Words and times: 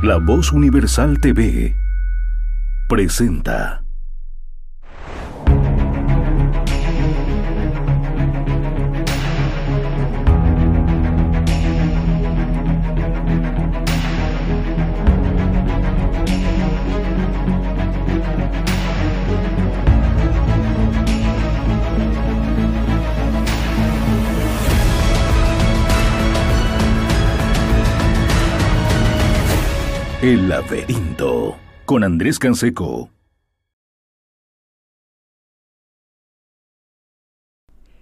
La 0.00 0.18
Voz 0.18 0.52
Universal 0.52 1.18
TV 1.18 1.74
presenta. 2.88 3.87
El 30.28 30.46
laberinto 30.46 31.56
con 31.86 32.04
Andrés 32.04 32.38
Canseco. 32.38 33.08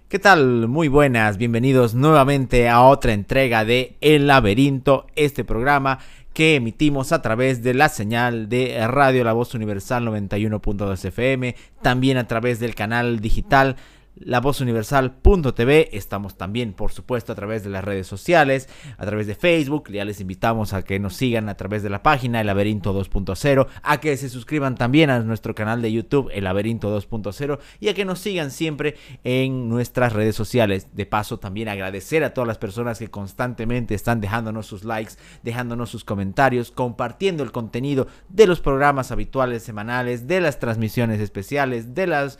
¿Qué 0.09 0.19
tal? 0.19 0.67
Muy 0.67 0.89
buenas, 0.89 1.37
bienvenidos 1.37 1.95
nuevamente 1.95 2.67
a 2.67 2.81
otra 2.81 3.13
entrega 3.13 3.63
de 3.63 3.95
El 4.01 4.27
laberinto, 4.27 5.07
este 5.15 5.45
programa 5.45 5.99
que 6.33 6.55
emitimos 6.55 7.13
a 7.13 7.21
través 7.21 7.63
de 7.63 7.73
la 7.73 7.87
señal 7.87 8.49
de 8.49 8.85
Radio 8.89 9.23
La 9.23 9.31
Voz 9.31 9.55
Universal 9.55 10.05
91.2 10.05 11.05
FM, 11.05 11.55
también 11.81 12.17
a 12.17 12.27
través 12.27 12.59
del 12.59 12.75
canal 12.75 13.21
digital 13.21 13.77
lavozuniversal.tv. 14.19 15.95
Estamos 15.95 16.37
también, 16.37 16.73
por 16.73 16.91
supuesto, 16.91 17.31
a 17.31 17.35
través 17.35 17.63
de 17.63 17.69
las 17.69 17.83
redes 17.83 18.07
sociales, 18.07 18.69
a 18.97 19.05
través 19.05 19.27
de 19.27 19.35
Facebook. 19.35 19.89
Ya 19.91 20.05
les 20.05 20.21
invitamos 20.21 20.73
a 20.73 20.83
que 20.83 20.99
nos 20.99 21.15
sigan 21.15 21.49
a 21.49 21.55
través 21.55 21.83
de 21.83 21.89
la 21.89 22.03
página 22.03 22.41
El 22.41 22.47
Laberinto 22.47 22.93
2.0, 22.93 23.67
a 23.81 23.99
que 23.99 24.17
se 24.17 24.29
suscriban 24.29 24.75
también 24.75 25.09
a 25.09 25.19
nuestro 25.19 25.55
canal 25.55 25.81
de 25.81 25.91
YouTube 25.91 26.29
El 26.33 26.45
Laberinto 26.45 26.95
2.0 26.97 27.59
y 27.79 27.89
a 27.89 27.93
que 27.93 28.05
nos 28.05 28.19
sigan 28.19 28.51
siempre 28.51 28.95
en 29.23 29.69
nuestras 29.69 30.13
redes 30.13 30.35
sociales. 30.35 30.87
De 30.93 31.05
paso, 31.05 31.39
también 31.39 31.69
agradecer 31.69 32.23
a 32.23 32.33
todas 32.33 32.47
las 32.47 32.57
personas 32.57 32.99
que 32.99 33.09
constantemente 33.09 33.95
están 33.95 34.21
dejándonos 34.21 34.65
sus 34.65 34.83
likes, 34.83 35.13
dejándonos 35.43 35.89
sus 35.89 36.03
comentarios, 36.03 36.71
compartiendo 36.71 37.43
el 37.43 37.51
contenido 37.51 38.07
de 38.29 38.47
los 38.47 38.61
programas 38.61 39.11
habituales 39.11 39.63
semanales, 39.63 40.27
de 40.27 40.41
las 40.41 40.59
transmisiones 40.59 41.19
especiales, 41.19 41.93
de, 41.93 42.07
las, 42.07 42.39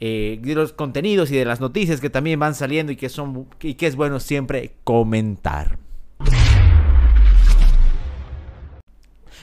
eh, 0.00 0.38
de 0.42 0.54
los 0.54 0.72
contenidos 0.72 1.17
y 1.26 1.36
de 1.36 1.44
las 1.44 1.60
noticias 1.60 2.00
que 2.00 2.10
también 2.10 2.38
van 2.38 2.54
saliendo 2.54 2.92
y 2.92 2.96
que, 2.96 3.08
son, 3.08 3.48
y 3.60 3.74
que 3.74 3.86
es 3.86 3.96
bueno 3.96 4.20
siempre 4.20 4.72
comentar. 4.84 5.78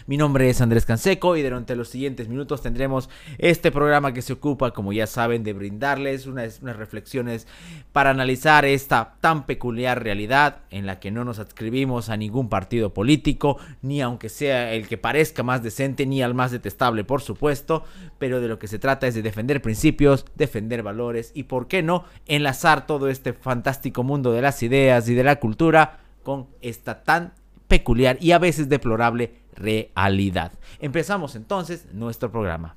Mi 0.07 0.17
nombre 0.17 0.47
es 0.47 0.61
Andrés 0.61 0.85
Canseco 0.85 1.35
y 1.35 1.41
durante 1.41 1.75
los 1.75 1.89
siguientes 1.89 2.27
minutos 2.27 2.61
tendremos 2.61 3.09
este 3.39 3.71
programa 3.71 4.13
que 4.13 4.21
se 4.21 4.33
ocupa, 4.33 4.69
como 4.69 4.93
ya 4.93 5.07
saben, 5.07 5.43
de 5.43 5.53
brindarles 5.53 6.27
unas, 6.27 6.61
reflexiones 6.61 7.47
para 7.91 8.11
analizar 8.11 8.65
esta 8.65 9.15
tan 9.19 9.47
peculiar 9.47 10.03
realidad 10.03 10.57
en 10.69 10.85
la 10.85 10.99
que 10.99 11.09
no 11.09 11.25
nos 11.25 11.39
adscribimos 11.39 12.09
a 12.09 12.17
ningún 12.17 12.49
partido 12.49 12.93
político, 12.93 13.57
ni 13.81 13.99
aunque 13.99 14.29
sea 14.29 14.73
el 14.73 14.87
que 14.87 14.99
parezca 14.99 15.41
más 15.41 15.63
decente, 15.63 16.05
ni 16.05 16.21
al 16.21 16.35
más 16.35 16.51
detestable, 16.51 17.03
por 17.03 17.23
supuesto, 17.23 17.83
pero 18.19 18.41
de 18.41 18.47
lo 18.47 18.59
que 18.59 18.67
se 18.67 18.77
trata 18.77 19.07
es 19.07 19.15
de 19.15 19.23
defender 19.23 19.59
principios, 19.59 20.25
defender 20.35 20.83
valores 20.83 21.31
y, 21.33 21.43
por 21.43 21.67
qué 21.67 21.81
no, 21.81 22.03
enlazar 22.27 22.85
todo 22.85 23.09
este 23.09 23.33
fantástico 23.33 24.03
mundo 24.03 24.33
de 24.33 24.43
las 24.43 24.61
ideas 24.61 25.09
y 25.09 25.15
de 25.15 25.23
la 25.23 25.37
cultura 25.37 26.01
con 26.21 26.45
esta 26.61 27.03
tan 27.03 27.33
peculiar 27.67 28.17
y 28.21 28.31
a 28.31 28.39
veces 28.39 28.69
deplorable 28.69 29.41
realidad. 29.55 30.51
Empezamos 30.79 31.35
entonces 31.35 31.87
nuestro 31.93 32.31
programa. 32.31 32.75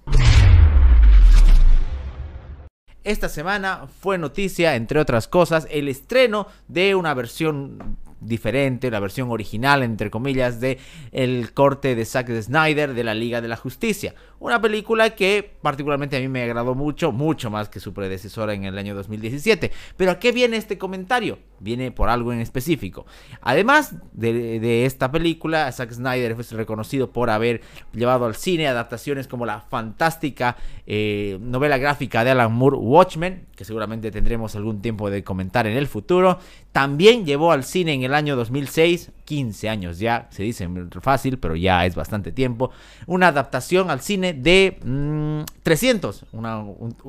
Esta 3.04 3.28
semana 3.28 3.86
fue 4.00 4.18
noticia, 4.18 4.74
entre 4.74 5.00
otras 5.00 5.28
cosas, 5.28 5.66
el 5.70 5.88
estreno 5.88 6.46
de 6.66 6.94
una 6.94 7.14
versión 7.14 7.96
diferente, 8.20 8.90
la 8.90 9.00
versión 9.00 9.30
original, 9.30 9.82
entre 9.82 10.10
comillas, 10.10 10.60
de 10.60 10.78
el 11.12 11.52
corte 11.52 11.94
de 11.94 12.04
Zack 12.04 12.30
Snyder 12.40 12.94
de 12.94 13.04
la 13.04 13.14
Liga 13.14 13.40
de 13.40 13.48
la 13.48 13.56
Justicia. 13.56 14.14
Una 14.40 14.60
película 14.60 15.10
que 15.10 15.56
particularmente 15.62 16.16
a 16.16 16.20
mí 16.20 16.28
me 16.28 16.44
agradó 16.44 16.76
mucho, 16.76 17.10
mucho 17.10 17.50
más 17.50 17.68
que 17.68 17.80
su 17.80 17.92
predecesora 17.92 18.54
en 18.54 18.64
el 18.64 18.78
año 18.78 18.94
2017. 18.94 19.72
Pero 19.96 20.12
¿a 20.12 20.18
qué 20.20 20.30
viene 20.30 20.56
este 20.56 20.78
comentario? 20.78 21.40
Viene 21.58 21.90
por 21.90 22.08
algo 22.08 22.32
en 22.32 22.38
específico. 22.38 23.04
Además 23.40 23.94
de, 24.12 24.86
esta 24.86 25.10
película, 25.10 25.70
Zack 25.72 25.92
Snyder 25.92 26.36
fue 26.36 26.44
reconocido 26.56 27.10
por 27.10 27.30
haber 27.30 27.62
llevado 27.92 28.26
al 28.26 28.36
cine 28.36 28.68
adaptaciones 28.68 29.26
como 29.26 29.44
la 29.44 29.60
fantástica 29.62 30.56
eh, 30.86 31.38
novela 31.40 31.76
gráfica 31.78 32.22
de 32.22 32.30
Alan 32.30 32.52
Moore, 32.52 32.76
Watchmen, 32.76 33.46
que 33.56 33.64
seguramente 33.64 34.12
tendremos 34.12 34.54
algún 34.54 34.80
tiempo 34.80 35.10
de 35.10 35.24
comentar 35.24 35.66
en 35.66 35.76
el 35.76 35.88
futuro. 35.88 36.38
También 36.70 37.26
llevó 37.26 37.50
al 37.50 37.64
cine 37.64 37.92
en 37.92 38.04
el 38.04 38.07
año 38.14 38.36
2006, 38.36 39.10
15 39.24 39.68
años 39.68 39.98
ya, 39.98 40.28
se 40.30 40.42
dice 40.42 40.68
fácil, 41.00 41.38
pero 41.38 41.56
ya 41.56 41.84
es 41.84 41.94
bastante 41.94 42.32
tiempo, 42.32 42.70
una 43.06 43.28
adaptación 43.28 43.90
al 43.90 44.00
cine 44.00 44.32
de 44.32 45.44
300, 45.62 46.22
mm, 46.32 46.36
una, 46.36 46.64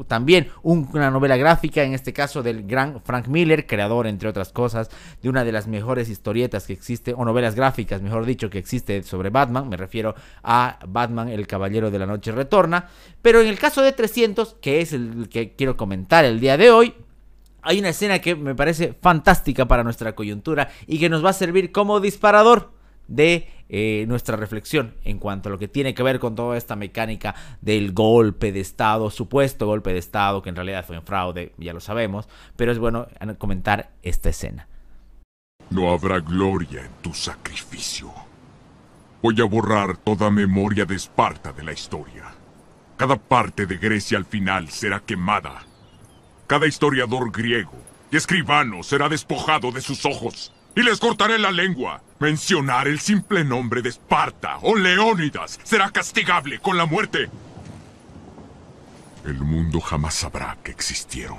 también 0.08 0.48
una 0.64 1.12
novela 1.12 1.38
gráfica, 1.38 1.84
en 1.84 1.94
este 1.94 2.14
caso 2.14 2.44
del 2.44 2.68
gran 2.68 3.02
Frank 3.02 3.28
Miller, 3.28 3.66
creador, 3.66 4.08
entre 4.08 4.30
otras 4.30 4.52
cosas, 4.52 4.90
de 5.22 5.30
una 5.30 5.44
de 5.44 5.52
las 5.52 5.68
mejores 5.68 6.10
historietas 6.10 6.66
que 6.66 6.74
existe, 6.74 7.14
o 7.14 7.26
novelas 7.26 7.56
gráficas, 7.56 8.02
mejor 8.02 8.26
dicho, 8.26 8.50
que 8.50 8.58
existe 8.58 9.04
sobre 9.04 9.30
Batman, 9.30 9.70
me 9.70 9.78
refiero 9.78 10.16
a 10.44 10.80
Batman, 10.88 11.30
el 11.30 11.48
Caballero 11.48 11.92
de 11.92 12.00
la 12.00 12.06
Noche 12.06 12.32
Retorna, 12.32 12.88
pero 13.22 13.42
en 13.42 13.48
el 13.48 13.60
caso 13.60 13.82
de 13.82 13.92
300, 13.92 14.56
que 14.62 14.82
es 14.82 14.94
el 14.94 15.30
que 15.30 15.54
quiero 15.54 15.78
comentar 15.78 16.26
el 16.26 16.40
día 16.40 16.58
de 16.58 16.72
hoy, 16.72 16.94
hay 17.62 17.80
una 17.80 17.90
escena 17.90 18.20
que 18.20 18.36
me 18.36 18.56
parece 18.56 18.94
fantástica 19.02 19.68
para 19.68 19.84
nuestra 19.84 20.16
coyuntura 20.16 20.70
y 20.88 21.00
que 21.00 21.10
nos 21.10 21.24
va 21.24 21.32
a 21.32 21.34
servir 21.34 21.72
como 21.72 22.00
disparador 22.00 22.72
de 23.08 23.50
eh, 23.70 24.06
nuestra 24.08 24.38
reflexión 24.38 24.96
en 25.04 25.20
cuanto 25.20 25.50
a 25.50 25.52
lo 25.52 25.60
que 25.60 25.68
tiene 25.68 25.94
que 25.94 26.04
ver 26.04 26.20
con 26.20 26.36
toda 26.36 26.58
esta 26.58 26.76
mecánica 26.76 27.36
del 27.62 27.92
golpe 27.92 28.52
de 28.52 28.62
Estado, 28.62 29.10
supuesto 29.10 29.66
golpe 29.66 29.92
de 29.92 30.00
Estado, 30.00 30.42
que 30.42 30.50
en 30.50 30.56
realidad 30.56 30.86
fue 30.86 30.98
un 30.98 31.06
fraude, 31.06 31.54
ya 31.58 31.74
lo 31.74 31.80
sabemos, 31.80 32.28
pero 32.56 32.72
es 32.72 32.80
bueno 32.80 33.08
comentar 33.38 33.92
esta 34.02 34.30
escena. 34.30 34.68
No 35.70 35.92
habrá 35.92 36.20
gloria 36.20 36.82
en 36.82 36.92
tu 37.02 37.14
sacrificio. 37.14 38.12
Voy 39.22 39.40
a 39.42 39.46
borrar 39.46 39.98
toda 39.98 40.32
memoria 40.32 40.86
de 40.86 40.96
Esparta 40.96 41.52
de 41.52 41.64
la 41.64 41.74
historia. 41.74 42.24
Cada 42.98 43.18
parte 43.18 43.66
de 43.66 43.78
Grecia 43.78 44.18
al 44.18 44.26
final 44.26 44.70
será 44.70 45.02
quemada. 45.02 45.69
Cada 46.50 46.66
historiador 46.66 47.32
griego 47.32 47.74
y 48.10 48.18
escribano 48.18 48.82
será 48.82 49.08
despojado 49.08 49.72
de 49.72 49.82
sus 49.82 50.04
ojos 50.04 50.52
y 50.76 50.82
les 50.82 51.00
cortaré 51.00 51.38
la 51.38 51.52
lengua. 51.52 52.02
Mencionar 52.18 52.88
el 52.88 53.00
simple 53.00 53.44
nombre 53.44 53.84
de 53.84 53.90
Esparta 53.90 54.58
o 54.64 54.76
Leónidas 54.76 55.60
será 55.62 55.92
castigable 55.92 56.58
con 56.58 56.76
la 56.76 56.88
muerte. 56.88 57.30
El 59.26 59.36
mundo 59.36 59.80
jamás 59.80 60.16
sabrá 60.16 60.58
que 60.64 60.72
existieron. 60.72 61.38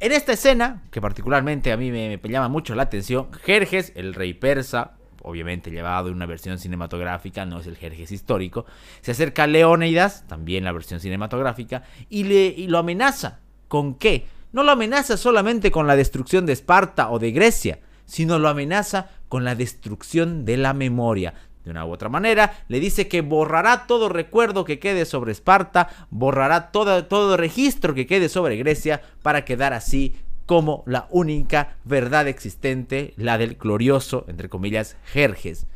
En 0.00 0.10
esta 0.10 0.32
escena, 0.32 0.82
que 0.90 1.00
particularmente 1.00 1.70
a 1.70 1.76
mí 1.76 1.92
me, 1.92 2.18
me 2.20 2.28
llama 2.28 2.48
mucho 2.48 2.74
la 2.74 2.82
atención, 2.82 3.28
Jerjes, 3.44 3.92
el 3.94 4.14
rey 4.14 4.34
persa, 4.34 4.95
obviamente 5.26 5.70
llevado 5.70 6.08
en 6.08 6.14
una 6.14 6.26
versión 6.26 6.58
cinematográfica, 6.58 7.44
no 7.44 7.60
es 7.60 7.66
el 7.66 7.76
Jerjes 7.76 8.12
histórico, 8.12 8.64
se 9.02 9.10
acerca 9.10 9.42
a 9.42 9.46
Leónidas, 9.46 10.26
también 10.26 10.64
la 10.64 10.72
versión 10.72 11.00
cinematográfica, 11.00 11.82
y, 12.08 12.24
le, 12.24 12.46
y 12.46 12.68
lo 12.68 12.78
amenaza. 12.78 13.40
¿Con 13.68 13.96
qué? 13.96 14.26
no 14.56 14.62
lo 14.62 14.72
amenaza 14.72 15.18
solamente 15.18 15.70
con 15.70 15.86
la 15.86 15.96
destrucción 15.96 16.46
de 16.46 16.54
Esparta 16.54 17.10
o 17.10 17.18
de 17.18 17.30
Grecia, 17.30 17.80
sino 18.06 18.38
lo 18.38 18.48
amenaza 18.48 19.10
con 19.28 19.44
la 19.44 19.54
destrucción 19.54 20.46
de 20.46 20.56
la 20.56 20.72
memoria. 20.72 21.34
De 21.62 21.72
una 21.72 21.84
u 21.84 21.92
otra 21.92 22.08
manera, 22.08 22.64
le 22.68 22.80
dice 22.80 23.06
que 23.06 23.20
borrará 23.20 23.86
todo 23.86 24.08
recuerdo 24.08 24.64
que 24.64 24.78
quede 24.78 25.04
sobre 25.04 25.32
Esparta, 25.32 25.88
borrará 26.08 26.70
todo, 26.70 27.04
todo 27.04 27.36
registro 27.36 27.92
que 27.92 28.06
quede 28.06 28.30
sobre 28.30 28.56
Grecia 28.56 29.02
para 29.22 29.44
quedar 29.44 29.74
así 29.74 30.16
como 30.46 30.84
la 30.86 31.08
única 31.10 31.76
verdad 31.84 32.28
existente, 32.28 33.12
la 33.16 33.36
del 33.36 33.56
glorioso, 33.56 34.24
entre 34.28 34.48
comillas, 34.48 34.96
Jerjes. 35.12 35.66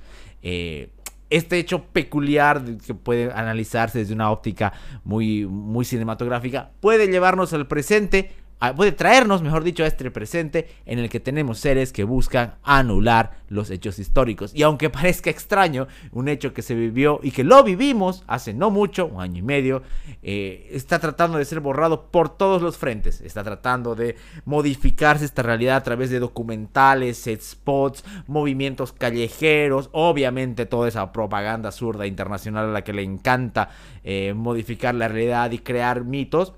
Eh, 0.43 0.91
este 1.29 1.59
hecho 1.59 1.85
peculiar 1.85 2.63
que 2.85 2.95
puede 2.95 3.33
analizarse 3.33 4.01
desde 4.01 4.15
una 4.15 4.31
óptica 4.31 4.73
muy, 5.05 5.47
muy 5.47 5.85
cinematográfica 5.85 6.71
puede 6.81 7.07
llevarnos 7.07 7.53
al 7.53 7.69
presente 7.69 8.33
puede 8.77 8.93
traernos, 8.93 9.43
mejor 9.43 9.65
dicho, 9.65 9.85
a 9.85 9.87
este 9.87 10.11
presente 10.11 10.69
en 10.85 10.99
el 10.99 11.09
que 11.09 11.21
tenemos 11.21 11.59
seres 11.59 11.93
que 11.93 12.05
buscan 12.05 12.55
anular 12.63 13.41
los 13.49 13.71
hechos 13.71 13.99
históricos. 13.99 14.55
Y 14.55 14.63
aunque 14.63 14.91
parezca 14.91 15.31
extraño, 15.31 15.89
un 16.13 16.29
hecho 16.29 16.53
que 16.53 16.63
se 16.63 16.75
vivió 16.75 17.21
y 17.23 17.31
que 17.31 17.43
lo 17.43 17.65
vivimos 17.65 18.23
hace 18.27 18.53
no 18.53 18.71
mucho, 18.71 19.07
un 19.07 19.21
año 19.21 19.39
y 19.39 19.43
medio, 19.43 19.83
eh, 20.23 20.69
está 20.73 20.99
tratando 20.99 21.39
de 21.39 21.45
ser 21.45 21.61
borrado 21.61 22.11
por 22.11 22.37
todos 22.37 22.61
los 22.61 22.77
frentes. 22.77 23.21
Está 23.23 23.43
tratando 23.43 23.95
de 23.95 24.17
modificarse 24.45 25.25
esta 25.25 25.43
realidad 25.43 25.77
a 25.77 25.83
través 25.83 26.11
de 26.11 26.21
documentales, 26.21 27.29
spots, 27.41 28.05
movimientos 28.27 28.93
callejeros, 28.93 29.89
obviamente 29.93 30.67
toda 30.67 30.89
esa 30.89 31.13
propaganda 31.13 31.73
zurda 31.73 32.07
internacional 32.07 32.67
a 32.67 32.73
la 32.73 32.85
que 32.85 32.93
le 32.93 33.03
encanta 33.03 33.71
eh, 34.05 34.35
modificar 34.35 34.95
la 34.95 35.09
realidad 35.09 35.51
y 35.51 35.59
crear 35.59 36.05
mitos 36.05 36.55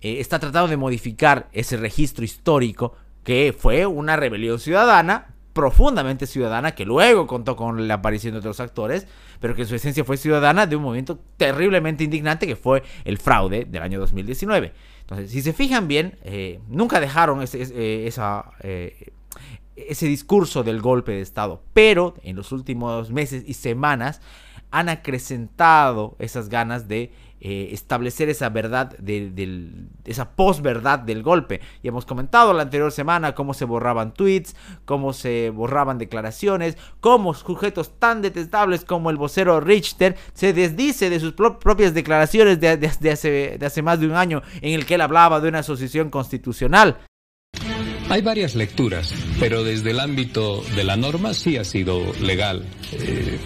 eh, 0.00 0.20
está 0.20 0.38
tratando 0.38 0.68
de 0.68 0.76
modificar 0.76 1.48
ese 1.52 1.76
registro 1.76 2.24
histórico 2.24 2.94
que 3.24 3.54
fue 3.56 3.86
una 3.86 4.16
rebelión 4.16 4.58
ciudadana, 4.58 5.34
profundamente 5.52 6.26
ciudadana, 6.26 6.74
que 6.74 6.84
luego 6.84 7.26
contó 7.26 7.56
con 7.56 7.88
la 7.88 7.94
aparición 7.94 8.32
de 8.32 8.38
otros 8.38 8.60
actores, 8.60 9.06
pero 9.40 9.54
que 9.54 9.62
en 9.62 9.68
su 9.68 9.74
esencia 9.74 10.04
fue 10.04 10.16
ciudadana 10.16 10.66
de 10.66 10.76
un 10.76 10.82
movimiento 10.82 11.18
terriblemente 11.36 12.04
indignante 12.04 12.46
que 12.46 12.56
fue 12.56 12.82
el 13.04 13.18
fraude 13.18 13.64
del 13.64 13.82
año 13.82 13.98
2019. 13.98 14.72
Entonces, 15.00 15.30
si 15.30 15.42
se 15.42 15.52
fijan 15.52 15.88
bien, 15.88 16.18
eh, 16.22 16.60
nunca 16.68 17.00
dejaron 17.00 17.42
ese, 17.42 17.62
eh, 17.62 18.06
esa, 18.06 18.52
ese 19.74 20.06
discurso 20.06 20.62
del 20.62 20.80
golpe 20.80 21.12
de 21.12 21.20
Estado, 21.20 21.62
pero 21.72 22.14
en 22.22 22.36
los 22.36 22.52
últimos 22.52 23.10
meses 23.10 23.42
y 23.46 23.54
semanas 23.54 24.20
han 24.70 24.88
acrecentado 24.88 26.16
esas 26.18 26.48
ganas 26.48 26.88
de 26.88 27.12
eh, 27.40 27.68
establecer 27.70 28.28
esa 28.28 28.48
verdad, 28.48 28.98
de, 28.98 29.86
esa 30.04 30.32
posverdad 30.32 30.98
del 30.98 31.22
golpe. 31.22 31.60
Y 31.84 31.88
hemos 31.88 32.04
comentado 32.04 32.52
la 32.52 32.64
anterior 32.64 32.90
semana 32.90 33.36
cómo 33.36 33.54
se 33.54 33.64
borraban 33.64 34.12
tweets, 34.12 34.56
cómo 34.84 35.12
se 35.12 35.50
borraban 35.50 35.98
declaraciones, 35.98 36.76
cómo 37.00 37.34
sujetos 37.34 37.96
tan 38.00 38.22
detestables 38.22 38.84
como 38.84 39.10
el 39.10 39.16
vocero 39.16 39.60
Richter 39.60 40.16
se 40.34 40.52
desdice 40.52 41.10
de 41.10 41.20
sus 41.20 41.34
propias 41.34 41.94
declaraciones 41.94 42.58
de, 42.58 42.70
hace, 43.10 43.56
de 43.56 43.66
hace 43.66 43.82
más 43.82 44.00
de 44.00 44.06
un 44.06 44.16
año 44.16 44.42
en 44.60 44.74
el 44.74 44.84
que 44.84 44.96
él 44.96 45.00
hablaba 45.00 45.40
de 45.40 45.48
una 45.48 45.60
asociación 45.60 46.10
constitucional. 46.10 46.98
Hay 48.10 48.22
varias 48.22 48.54
lecturas, 48.54 49.14
pero 49.38 49.62
desde 49.62 49.90
el 49.90 50.00
ámbito 50.00 50.62
de 50.74 50.82
la 50.82 50.96
norma 50.96 51.34
sí 51.34 51.58
ha 51.58 51.64
sido 51.64 52.00
legal 52.20 52.64
eh, 52.92 53.38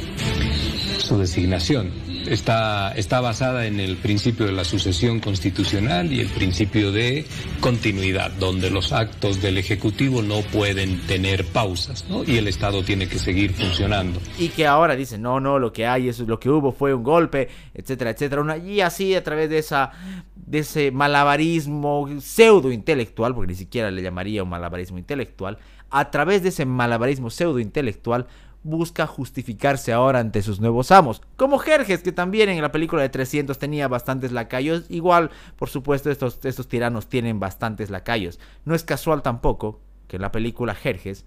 su 1.02 1.18
designación 1.18 1.90
está, 2.26 2.92
está 2.92 3.20
basada 3.20 3.66
en 3.66 3.80
el 3.80 3.96
principio 3.96 4.46
de 4.46 4.52
la 4.52 4.64
sucesión 4.64 5.20
constitucional 5.20 6.12
y 6.12 6.20
el 6.20 6.28
principio 6.28 6.92
de 6.92 7.26
continuidad, 7.60 8.30
donde 8.32 8.70
los 8.70 8.92
actos 8.92 9.42
del 9.42 9.58
Ejecutivo 9.58 10.22
no 10.22 10.40
pueden 10.40 11.00
tener 11.06 11.44
pausas, 11.44 12.04
¿no? 12.08 12.24
Y 12.24 12.36
el 12.36 12.48
Estado 12.48 12.82
tiene 12.82 13.08
que 13.08 13.18
seguir 13.18 13.52
funcionando. 13.52 14.20
Y 14.38 14.48
que 14.48 14.66
ahora 14.66 14.96
dicen, 14.96 15.22
no, 15.22 15.40
no, 15.40 15.58
lo 15.58 15.72
que 15.72 15.86
hay, 15.86 16.08
es 16.08 16.20
lo 16.20 16.38
que 16.38 16.48
hubo 16.48 16.72
fue 16.72 16.94
un 16.94 17.02
golpe, 17.02 17.48
etcétera, 17.74 18.10
etcétera. 18.10 18.56
y 18.58 18.80
así 18.80 19.14
a 19.14 19.24
través 19.24 19.50
de 19.50 19.58
esa 19.58 19.90
de 20.34 20.58
ese 20.58 20.90
malabarismo 20.90 22.08
pseudo 22.20 22.70
intelectual, 22.70 23.34
porque 23.34 23.52
ni 23.52 23.56
siquiera 23.56 23.90
le 23.90 24.02
llamaría 24.02 24.42
un 24.42 24.50
malabarismo 24.50 24.98
intelectual, 24.98 25.56
a 25.90 26.10
través 26.10 26.42
de 26.42 26.50
ese 26.50 26.66
malabarismo 26.66 27.30
pseudo 27.30 27.58
intelectual 27.58 28.26
busca 28.64 29.06
justificarse 29.06 29.92
ahora 29.92 30.20
ante 30.20 30.42
sus 30.42 30.60
nuevos 30.60 30.90
amos. 30.90 31.22
Como 31.36 31.58
Jerjes, 31.58 32.02
que 32.02 32.12
también 32.12 32.48
en 32.48 32.62
la 32.62 32.72
película 32.72 33.02
de 33.02 33.08
300 33.08 33.58
tenía 33.58 33.88
bastantes 33.88 34.32
lacayos. 34.32 34.84
Igual, 34.88 35.30
por 35.56 35.68
supuesto, 35.68 36.10
estos, 36.10 36.68
tiranos 36.68 37.08
tienen 37.08 37.40
bastantes 37.40 37.90
lacayos. 37.90 38.38
No 38.64 38.74
es 38.74 38.84
casual 38.84 39.22
tampoco 39.22 39.80
que 40.08 40.16
en 40.16 40.22
la 40.22 40.32
película 40.32 40.74
Jerjes, 40.74 41.24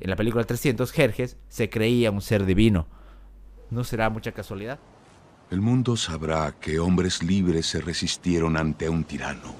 en 0.00 0.10
la 0.10 0.16
película 0.16 0.44
300, 0.44 0.92
Jerjes 0.92 1.36
se 1.48 1.70
creía 1.70 2.10
un 2.10 2.22
ser 2.22 2.46
divino. 2.46 2.86
¿No 3.70 3.84
será 3.84 4.10
mucha 4.10 4.32
casualidad? 4.32 4.78
El 5.50 5.60
mundo 5.60 5.96
sabrá 5.96 6.54
que 6.60 6.78
hombres 6.78 7.22
libres 7.22 7.66
se 7.66 7.80
resistieron 7.80 8.56
ante 8.56 8.88
un 8.88 9.04
tirano, 9.04 9.54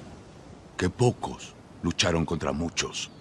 que 0.77 0.89
pocos 0.89 1.53
lucharon 1.83 2.25
contra 2.25 2.53
muchos. 2.53 3.11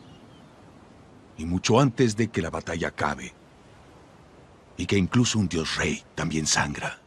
Y 1.37 1.45
mucho 1.47 1.81
antes 1.81 2.17
de 2.17 2.29
que 2.29 2.43
la 2.43 2.51
batalla 2.51 2.89
acabe, 2.89 3.33
y 4.81 4.87
que 4.87 4.97
incluso 4.97 5.39
un 5.39 5.47
dios 5.47 5.77
rey 5.77 6.03
también 6.15 6.47
sangra. 6.47 6.99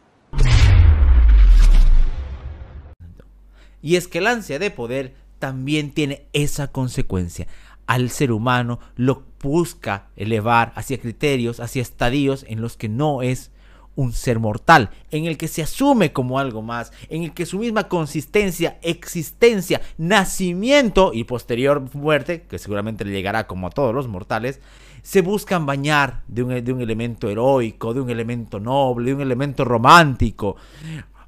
Y 3.82 3.96
es 3.96 4.06
que 4.06 4.18
el 4.18 4.28
ansia 4.28 4.60
de 4.60 4.70
poder 4.70 5.14
también 5.40 5.90
tiene 5.90 6.26
esa 6.32 6.68
consecuencia. 6.68 7.48
Al 7.86 8.10
ser 8.10 8.30
humano 8.30 8.78
lo 8.96 9.24
busca 9.42 10.06
elevar 10.16 10.72
hacia 10.76 11.00
criterios, 11.00 11.58
hacia 11.58 11.82
estadios 11.82 12.46
en 12.48 12.62
los 12.62 12.76
que 12.76 12.88
no 12.88 13.22
es 13.22 13.50
un 13.96 14.12
ser 14.12 14.38
mortal, 14.38 14.90
en 15.10 15.26
el 15.26 15.36
que 15.36 15.48
se 15.48 15.62
asume 15.62 16.12
como 16.12 16.38
algo 16.38 16.62
más, 16.62 16.92
en 17.08 17.24
el 17.24 17.34
que 17.34 17.44
su 17.44 17.58
misma 17.58 17.88
consistencia, 17.88 18.78
existencia, 18.82 19.80
nacimiento 19.98 21.12
y 21.12 21.24
posterior 21.24 21.82
muerte, 21.92 22.42
que 22.48 22.58
seguramente 22.58 23.04
le 23.04 23.12
llegará 23.12 23.46
como 23.46 23.66
a 23.66 23.70
todos 23.70 23.94
los 23.94 24.08
mortales, 24.08 24.60
se 25.04 25.20
buscan 25.20 25.66
bañar 25.66 26.22
de 26.26 26.42
un, 26.42 26.64
de 26.64 26.72
un 26.72 26.80
elemento 26.80 27.28
heroico, 27.28 27.92
de 27.92 28.00
un 28.00 28.08
elemento 28.08 28.58
noble, 28.58 29.10
de 29.10 29.14
un 29.16 29.20
elemento 29.20 29.62
romántico 29.62 30.56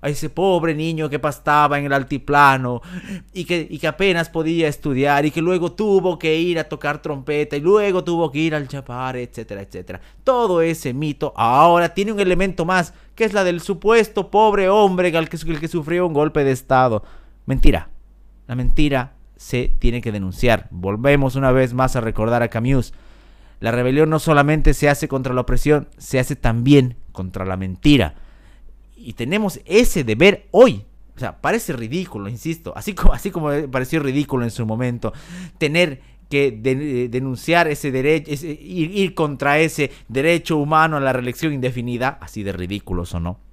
a 0.00 0.08
ese 0.08 0.30
pobre 0.30 0.74
niño 0.74 1.10
que 1.10 1.18
pastaba 1.18 1.78
en 1.78 1.84
el 1.84 1.92
altiplano 1.92 2.80
y 3.34 3.44
que, 3.44 3.66
y 3.68 3.78
que, 3.78 3.86
apenas 3.86 4.30
podía 4.30 4.66
estudiar 4.66 5.26
y 5.26 5.30
que 5.30 5.42
luego 5.42 5.72
tuvo 5.72 6.18
que 6.18 6.38
ir 6.38 6.58
a 6.58 6.64
tocar 6.64 7.02
trompeta 7.02 7.54
y 7.54 7.60
luego 7.60 8.02
tuvo 8.02 8.32
que 8.32 8.38
ir 8.38 8.54
al 8.54 8.66
chapar, 8.66 9.18
etcétera, 9.18 9.60
etcétera. 9.60 10.00
Todo 10.24 10.62
ese 10.62 10.94
mito 10.94 11.34
ahora 11.36 11.92
tiene 11.92 12.12
un 12.12 12.20
elemento 12.20 12.64
más, 12.64 12.94
que 13.14 13.24
es 13.24 13.34
la 13.34 13.44
del 13.44 13.60
supuesto 13.60 14.30
pobre 14.30 14.70
hombre 14.70 15.14
al 15.14 15.28
que, 15.28 15.36
el 15.36 15.60
que 15.60 15.68
sufrió 15.68 16.06
un 16.06 16.14
golpe 16.14 16.44
de 16.44 16.52
estado. 16.52 17.04
Mentira. 17.44 17.90
La 18.46 18.54
mentira 18.54 19.12
se 19.36 19.74
tiene 19.78 20.00
que 20.00 20.12
denunciar. 20.12 20.66
Volvemos 20.70 21.36
una 21.36 21.52
vez 21.52 21.74
más 21.74 21.94
a 21.94 22.00
recordar 22.00 22.42
a 22.42 22.48
Camus. 22.48 22.94
La 23.60 23.70
rebelión 23.70 24.10
no 24.10 24.18
solamente 24.18 24.74
se 24.74 24.88
hace 24.88 25.08
contra 25.08 25.34
la 25.34 25.42
opresión, 25.42 25.88
se 25.98 26.18
hace 26.18 26.36
también 26.36 26.96
contra 27.12 27.44
la 27.44 27.56
mentira. 27.56 28.14
Y 28.96 29.14
tenemos 29.14 29.60
ese 29.64 30.04
deber 30.04 30.46
hoy. 30.50 30.84
O 31.16 31.18
sea, 31.18 31.40
parece 31.40 31.72
ridículo, 31.72 32.28
insisto, 32.28 32.74
así 32.76 32.92
como, 32.92 33.14
así 33.14 33.30
como 33.30 33.50
pareció 33.70 34.00
ridículo 34.00 34.44
en 34.44 34.50
su 34.50 34.66
momento, 34.66 35.14
tener 35.56 36.02
que 36.28 36.50
denunciar 37.10 37.68
ese 37.68 37.90
derecho, 37.90 38.32
ir, 38.32 38.90
ir, 38.90 39.14
contra 39.14 39.58
ese 39.58 39.92
derecho 40.08 40.58
humano 40.58 40.96
a 40.96 41.00
la 41.00 41.12
reelección 41.12 41.54
indefinida, 41.54 42.18
así 42.20 42.42
de 42.42 42.52
ridículos 42.52 43.14
o 43.14 43.20
no. 43.20 43.45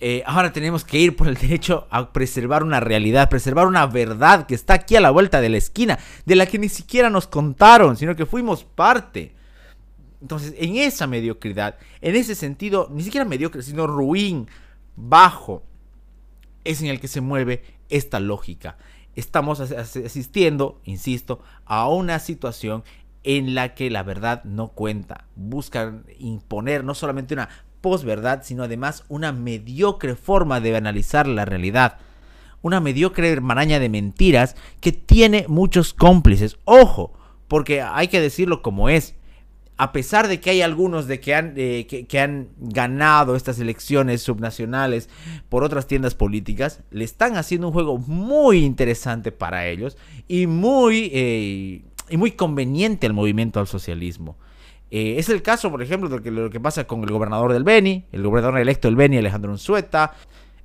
Eh, 0.00 0.22
ahora 0.26 0.52
tenemos 0.52 0.84
que 0.84 0.98
ir 0.98 1.16
por 1.16 1.26
el 1.26 1.34
derecho 1.34 1.88
a 1.90 2.12
preservar 2.12 2.62
una 2.62 2.78
realidad, 2.78 3.28
preservar 3.28 3.66
una 3.66 3.86
verdad 3.86 4.46
que 4.46 4.54
está 4.54 4.74
aquí 4.74 4.94
a 4.94 5.00
la 5.00 5.10
vuelta 5.10 5.40
de 5.40 5.48
la 5.48 5.56
esquina, 5.56 5.98
de 6.24 6.36
la 6.36 6.46
que 6.46 6.58
ni 6.58 6.68
siquiera 6.68 7.10
nos 7.10 7.26
contaron, 7.26 7.96
sino 7.96 8.14
que 8.14 8.26
fuimos 8.26 8.64
parte. 8.64 9.34
Entonces, 10.20 10.54
en 10.56 10.76
esa 10.76 11.06
mediocridad, 11.06 11.76
en 12.00 12.16
ese 12.16 12.34
sentido, 12.34 12.88
ni 12.92 13.02
siquiera 13.02 13.24
mediocre, 13.24 13.62
sino 13.62 13.86
ruin, 13.86 14.48
bajo, 14.96 15.64
es 16.64 16.80
en 16.82 16.88
el 16.88 17.00
que 17.00 17.08
se 17.08 17.20
mueve 17.20 17.62
esta 17.88 18.20
lógica. 18.20 18.76
Estamos 19.16 19.60
asistiendo, 19.60 20.80
insisto, 20.84 21.40
a 21.64 21.88
una 21.88 22.18
situación 22.20 22.84
en 23.24 23.54
la 23.54 23.74
que 23.74 23.90
la 23.90 24.02
verdad 24.02 24.44
no 24.44 24.68
cuenta. 24.68 25.26
Buscan 25.34 26.04
imponer 26.18 26.84
no 26.84 26.94
solamente 26.94 27.34
una 27.34 27.48
posverdad, 27.80 28.42
sino 28.42 28.64
además 28.64 29.04
una 29.08 29.32
mediocre 29.32 30.14
forma 30.14 30.60
de 30.60 30.76
analizar 30.76 31.26
la 31.26 31.44
realidad. 31.44 31.98
Una 32.62 32.80
mediocre 32.80 33.40
maraña 33.40 33.78
de 33.78 33.88
mentiras 33.88 34.56
que 34.80 34.92
tiene 34.92 35.46
muchos 35.48 35.94
cómplices. 35.94 36.58
Ojo, 36.64 37.12
porque 37.46 37.82
hay 37.82 38.08
que 38.08 38.20
decirlo 38.20 38.62
como 38.62 38.88
es. 38.88 39.14
A 39.76 39.92
pesar 39.92 40.26
de 40.26 40.40
que 40.40 40.50
hay 40.50 40.60
algunos 40.60 41.06
de 41.06 41.20
que 41.20 41.36
han, 41.36 41.54
que, 41.54 42.20
han 42.20 42.48
ganado 42.58 43.36
estas 43.36 43.60
elecciones 43.60 44.22
subnacionales 44.22 45.08
por 45.48 45.62
otras 45.62 45.86
tiendas 45.86 46.16
políticas, 46.16 46.82
le 46.90 47.04
están 47.04 47.36
haciendo 47.36 47.68
un 47.68 47.72
juego 47.72 47.96
muy 47.96 48.64
interesante 48.64 49.30
para 49.30 49.68
ellos 49.68 49.96
y 50.26 50.48
muy, 50.48 51.12
eh, 51.14 51.82
y 52.10 52.16
muy 52.16 52.32
conveniente 52.32 53.06
al 53.06 53.12
movimiento 53.12 53.60
al 53.60 53.68
socialismo. 53.68 54.36
Eh, 54.90 55.16
es 55.18 55.28
el 55.28 55.42
caso, 55.42 55.70
por 55.70 55.82
ejemplo, 55.82 56.08
de 56.08 56.30
lo 56.30 56.50
que 56.50 56.60
pasa 56.60 56.86
con 56.86 57.02
el 57.02 57.10
gobernador 57.10 57.52
del 57.52 57.64
Beni, 57.64 58.04
el 58.12 58.22
gobernador 58.22 58.58
electo 58.58 58.88
del 58.88 58.96
Beni, 58.96 59.18
Alejandro 59.18 59.50
Unzueta. 59.50 60.14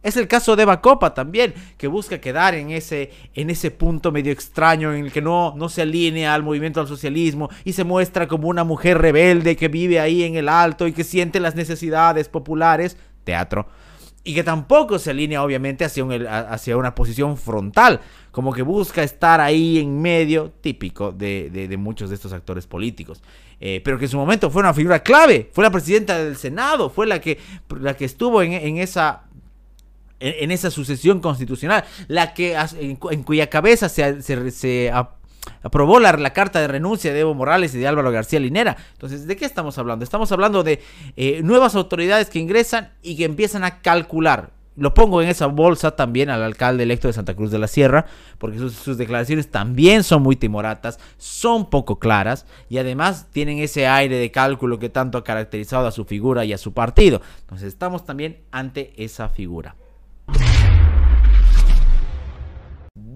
Es 0.01 0.17
el 0.17 0.27
caso 0.27 0.57
de 0.57 0.65
Bacopa 0.65 1.13
también, 1.13 1.53
que 1.77 1.87
busca 1.87 2.19
quedar 2.19 2.55
en 2.55 2.71
ese, 2.71 3.11
en 3.35 3.49
ese 3.49 3.71
punto 3.71 4.11
medio 4.11 4.33
extraño 4.33 4.93
en 4.93 5.05
el 5.05 5.11
que 5.13 5.21
no, 5.21 5.53
no 5.55 5.69
se 5.69 5.81
alinea 5.81 6.33
al 6.33 6.43
movimiento 6.43 6.81
al 6.81 6.87
socialismo 6.87 7.49
y 7.63 7.71
se 7.71 7.85
muestra 7.85 8.27
como 8.27 8.49
una 8.49 8.65
mujer 8.65 8.97
rebelde 8.97 9.55
que 9.55 9.69
vive 9.69 10.01
ahí 10.01 10.23
en 10.23 10.35
el 10.35 10.49
alto 10.49 10.87
y 10.87 10.93
que 10.93 11.05
siente 11.05 11.39
las 11.39 11.55
necesidades 11.55 12.27
populares. 12.27 12.97
Teatro. 13.23 13.67
Y 14.23 14.33
que 14.33 14.43
tampoco 14.43 14.99
se 14.99 15.09
alinea 15.09 15.43
obviamente 15.43 15.83
hacia, 15.83 16.05
hacia 16.49 16.77
una 16.77 16.95
posición 16.95 17.37
frontal, 17.37 17.99
como 18.31 18.53
que 18.53 18.61
busca 18.61 19.03
estar 19.03 19.41
ahí 19.41 19.79
en 19.79 20.01
medio, 20.01 20.51
típico 20.61 21.11
de, 21.11 21.75
muchos 21.77 22.09
de 22.09 22.15
estos 22.15 22.31
actores 22.31 22.65
políticos. 22.65 23.21
Eh, 23.59 23.81
pero 23.83 23.97
que 23.97 24.05
en 24.05 24.11
su 24.11 24.17
momento 24.17 24.49
fue 24.49 24.61
una 24.61 24.73
figura 24.73 25.03
clave, 25.03 25.49
fue 25.51 25.63
la 25.63 25.71
presidenta 25.71 26.17
del 26.23 26.37
Senado, 26.37 26.89
fue 26.89 27.05
la 27.05 27.19
que, 27.19 27.37
la 27.79 27.95
que 27.95 28.05
estuvo 28.05 28.41
en, 28.41 28.77
esa 28.77 29.23
en, 30.19 30.51
esa 30.51 30.71
sucesión 30.71 31.19
constitucional, 31.19 31.83
la 32.07 32.33
que 32.33 32.57
en, 32.79 33.23
cuya 33.23 33.49
cabeza 33.49 33.89
se, 33.89 34.21
se, 34.21 34.91
aprobó 35.61 35.99
la, 35.99 36.33
carta 36.33 36.59
de 36.59 36.67
renuncia 36.67 37.13
de 37.13 37.21
Evo 37.21 37.33
Morales 37.33 37.73
y 37.73 37.79
de 37.79 37.87
Álvaro 37.87 38.11
García 38.11 38.39
Linera. 38.39 38.77
Entonces, 38.93 39.27
¿de 39.27 39.35
qué 39.35 39.45
estamos 39.45 39.77
hablando? 39.77 40.03
Estamos 40.03 40.31
hablando 40.31 40.63
de 40.63 40.81
eh, 41.15 41.41
nuevas 41.43 41.75
autoridades 41.75 42.29
que 42.29 42.39
ingresan 42.39 42.91
y 43.01 43.15
que 43.15 43.25
empiezan 43.25 43.63
a 43.63 43.81
calcular. 43.81 44.51
Lo 44.75 44.95
pongo 44.95 45.21
en 45.21 45.29
esa 45.29 45.45
bolsa 45.45 45.95
también 45.95 46.31
al 46.31 46.41
alcalde 46.41 46.81
electo 46.81 47.07
de 47.07 47.13
Santa 47.13 47.35
Cruz 47.35 47.51
de 47.51 47.59
la 47.59 47.67
Sierra, 47.67 48.07
porque 48.39 48.57
sus, 48.57 48.73
sus 48.73 48.97
declaraciones 48.97 49.51
también 49.51 50.03
son 50.03 50.23
muy 50.23 50.35
timoratas, 50.35 50.99
son 51.17 51.69
poco 51.69 51.99
claras 51.99 52.47
y 52.69 52.79
además 52.79 53.27
tienen 53.31 53.59
ese 53.59 53.85
aire 53.85 54.17
de 54.17 54.31
cálculo 54.31 54.79
que 54.79 54.89
tanto 54.89 55.19
ha 55.19 55.23
caracterizado 55.23 55.85
a 55.85 55.91
su 55.91 56.05
figura 56.05 56.43
y 56.43 56.53
a 56.53 56.57
su 56.57 56.73
partido. 56.73 57.21
Entonces, 57.41 57.67
estamos 57.67 58.03
también 58.03 58.39
ante 58.51 58.93
esa 58.97 59.29
figura. 59.29 59.75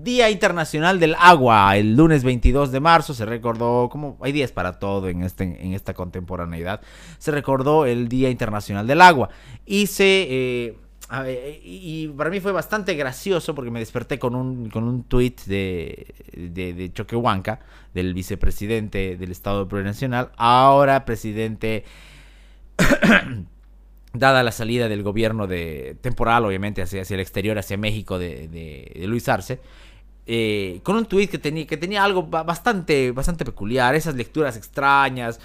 Día 0.07 0.29
Internacional 0.29 1.01
del 1.01 1.15
Agua. 1.19 1.75
El 1.75 1.97
lunes 1.97 2.23
22 2.23 2.71
de 2.71 2.79
marzo 2.79 3.13
se 3.13 3.25
recordó, 3.25 3.89
como 3.89 4.17
hay 4.21 4.31
días 4.31 4.53
para 4.53 4.79
todo 4.79 5.09
en, 5.09 5.21
este, 5.21 5.43
en 5.43 5.73
esta 5.73 5.93
contemporaneidad, 5.93 6.79
se 7.17 7.31
recordó 7.31 7.85
el 7.85 8.07
Día 8.07 8.29
Internacional 8.29 8.87
del 8.87 9.01
Agua. 9.01 9.27
Y. 9.65 9.89
Eh, 9.99 10.77
y 11.63 12.09
para 12.09 12.29
mí 12.29 12.41
fue 12.41 12.51
bastante 12.51 12.93
gracioso 12.95 13.55
porque 13.55 13.71
me 13.71 13.79
desperté 13.79 14.19
con 14.19 14.35
un, 14.35 14.69
con 14.69 14.83
un 14.85 15.03
tweet 15.03 15.35
de, 15.45 16.13
de, 16.33 16.91
Choquehuanca, 16.93 17.59
del 17.93 18.13
vicepresidente 18.13 19.15
del 19.15 19.31
Estado 19.31 19.69
Plurinacional, 19.69 20.31
ahora 20.35 21.05
presidente 21.05 21.85
dada 24.13 24.43
la 24.43 24.51
salida 24.51 24.89
del 24.89 25.01
gobierno 25.01 25.47
de 25.47 25.95
temporal, 26.01 26.43
obviamente, 26.43 26.81
hacia, 26.81 27.03
hacia 27.03 27.15
el 27.15 27.21
exterior, 27.21 27.57
hacia 27.57 27.77
México 27.77 28.19
de, 28.19 28.49
de 28.49 29.07
Luis 29.07 29.29
Arce, 29.29 29.61
eh, 30.29 30.81
con 30.83 30.97
un 30.97 31.05
tweet 31.05 31.27
que 31.27 31.37
tenía, 31.37 32.03
algo 32.03 32.23
bastante, 32.23 33.11
bastante 33.11 33.45
peculiar, 33.45 33.95
esas 33.95 34.13
lecturas 34.15 34.57
extrañas, 34.57 35.39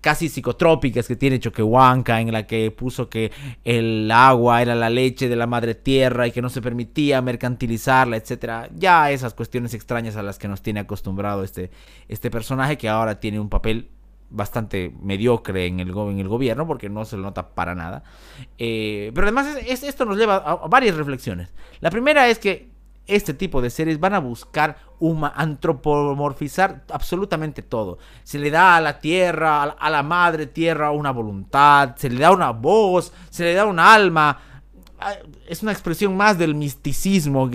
casi 0.00 0.30
psicotrópicas 0.30 1.06
que 1.06 1.16
tiene 1.16 1.38
Choquehuanca, 1.38 2.18
en 2.18 2.32
la 2.32 2.46
que 2.46 2.70
puso 2.70 3.10
que 3.10 3.30
el 3.62 4.10
agua 4.10 4.62
era 4.62 4.74
la 4.74 4.88
leche 4.88 5.28
de 5.28 5.36
la 5.36 5.46
madre 5.46 5.74
tierra 5.74 6.26
y 6.26 6.32
que 6.32 6.40
no 6.40 6.48
se 6.48 6.62
permitía 6.62 7.20
mercantilizarla, 7.20 8.16
etcétera. 8.16 8.70
Ya 8.74 9.10
esas 9.10 9.34
cuestiones 9.34 9.74
extrañas 9.74 10.16
a 10.16 10.22
las 10.22 10.38
que 10.38 10.48
nos 10.48 10.62
tiene 10.62 10.80
acostumbrado 10.80 11.44
este, 11.44 11.70
este 12.08 12.30
personaje 12.30 12.78
que 12.78 12.88
ahora 12.88 13.20
tiene 13.20 13.38
un 13.38 13.50
papel 13.50 13.90
bastante 14.30 14.94
mediocre 15.02 15.66
en 15.66 15.80
el, 15.80 15.90
en 15.90 16.18
el 16.18 16.28
gobierno 16.28 16.66
porque 16.66 16.88
no 16.88 17.04
se 17.04 17.16
lo 17.16 17.22
nota 17.24 17.50
para 17.50 17.74
nada. 17.74 18.02
Eh, 18.56 19.12
pero 19.14 19.26
además 19.26 19.58
esto 19.66 20.06
nos 20.06 20.16
lleva 20.16 20.36
a 20.36 20.68
varias 20.68 20.96
reflexiones. 20.96 21.52
La 21.80 21.90
primera 21.90 22.28
es 22.28 22.38
que 22.38 22.71
este 23.06 23.34
tipo 23.34 23.60
de 23.60 23.70
series 23.70 23.98
van 23.98 24.14
a 24.14 24.20
buscar 24.20 24.76
antropomorfizar 25.34 26.84
absolutamente 26.90 27.62
todo. 27.62 27.98
Se 28.22 28.38
le 28.38 28.50
da 28.50 28.76
a 28.76 28.80
la 28.80 29.00
tierra, 29.00 29.62
a 29.62 29.90
la 29.90 30.02
madre 30.02 30.46
tierra 30.46 30.92
una 30.92 31.10
voluntad, 31.10 31.96
se 31.96 32.08
le 32.08 32.20
da 32.20 32.30
una 32.30 32.50
voz, 32.50 33.12
se 33.30 33.44
le 33.44 33.54
da 33.54 33.66
un 33.66 33.78
alma, 33.78 34.38
es 35.52 35.62
una 35.62 35.72
expresión 35.72 36.16
más 36.16 36.38
del 36.38 36.54
misticismo 36.54 37.50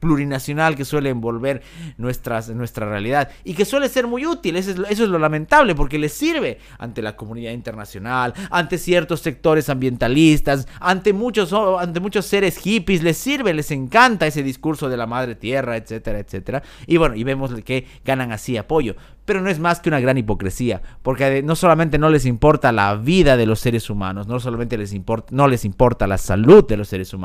plurinacional 0.00 0.74
que 0.74 0.86
suele 0.86 1.10
envolver 1.10 1.62
nuestras, 1.98 2.48
nuestra 2.48 2.88
realidad 2.88 3.28
y 3.44 3.52
que 3.52 3.66
suele 3.66 3.90
ser 3.90 4.06
muy 4.06 4.24
útil. 4.24 4.56
Eso 4.56 4.70
es, 4.88 4.98
lo 4.98 5.18
lamentable 5.18 5.74
porque 5.74 5.98
le 5.98 6.08
sirve 6.08 6.58
ante 6.78 7.02
la 7.02 7.16
comunidad 7.16 7.52
internacional, 7.52 8.32
ante 8.50 8.78
ciertos 8.78 9.20
sectores 9.20 9.68
ambientalistas, 9.68 10.66
ante 10.80 11.12
muchos, 11.12 11.52
ante 11.52 12.00
muchos 12.00 12.24
seres 12.24 12.56
hippies. 12.56 13.02
Les 13.02 13.18
sirve, 13.18 13.52
les 13.52 13.70
encanta 13.70 14.26
ese 14.26 14.42
discurso 14.42 14.88
de 14.88 14.96
la 14.96 15.06
madre 15.06 15.34
tierra, 15.34 15.76
etcétera, 15.76 16.20
etcétera. 16.20 16.62
Y 16.86 16.96
bueno, 16.96 17.14
y 17.14 17.24
vemos 17.24 17.52
que 17.62 17.86
ganan 18.04 18.32
así 18.32 18.56
apoyo. 18.56 18.96
Pero 19.24 19.40
no 19.40 19.48
es 19.48 19.58
más 19.58 19.80
que 19.80 19.88
una 19.88 20.00
gran 20.00 20.18
hipocresía, 20.18 20.82
porque 21.02 21.42
no 21.42 21.56
solamente 21.56 21.98
no 21.98 22.10
les 22.10 22.26
importa 22.26 22.72
la 22.72 22.94
vida 22.94 23.38
de 23.38 23.46
los 23.46 23.58
seres 23.58 23.88
humanos, 23.88 24.26
no 24.26 24.38
solamente 24.38 24.76
les 24.76 24.92
importa, 24.92 25.28
no 25.34 25.48
les 25.48 25.64
importa 25.64 26.06
la 26.06 26.18
salud 26.18 26.66
de 26.66 26.76
los 26.76 26.88
seres 26.88 27.14
humanos, 27.14 27.24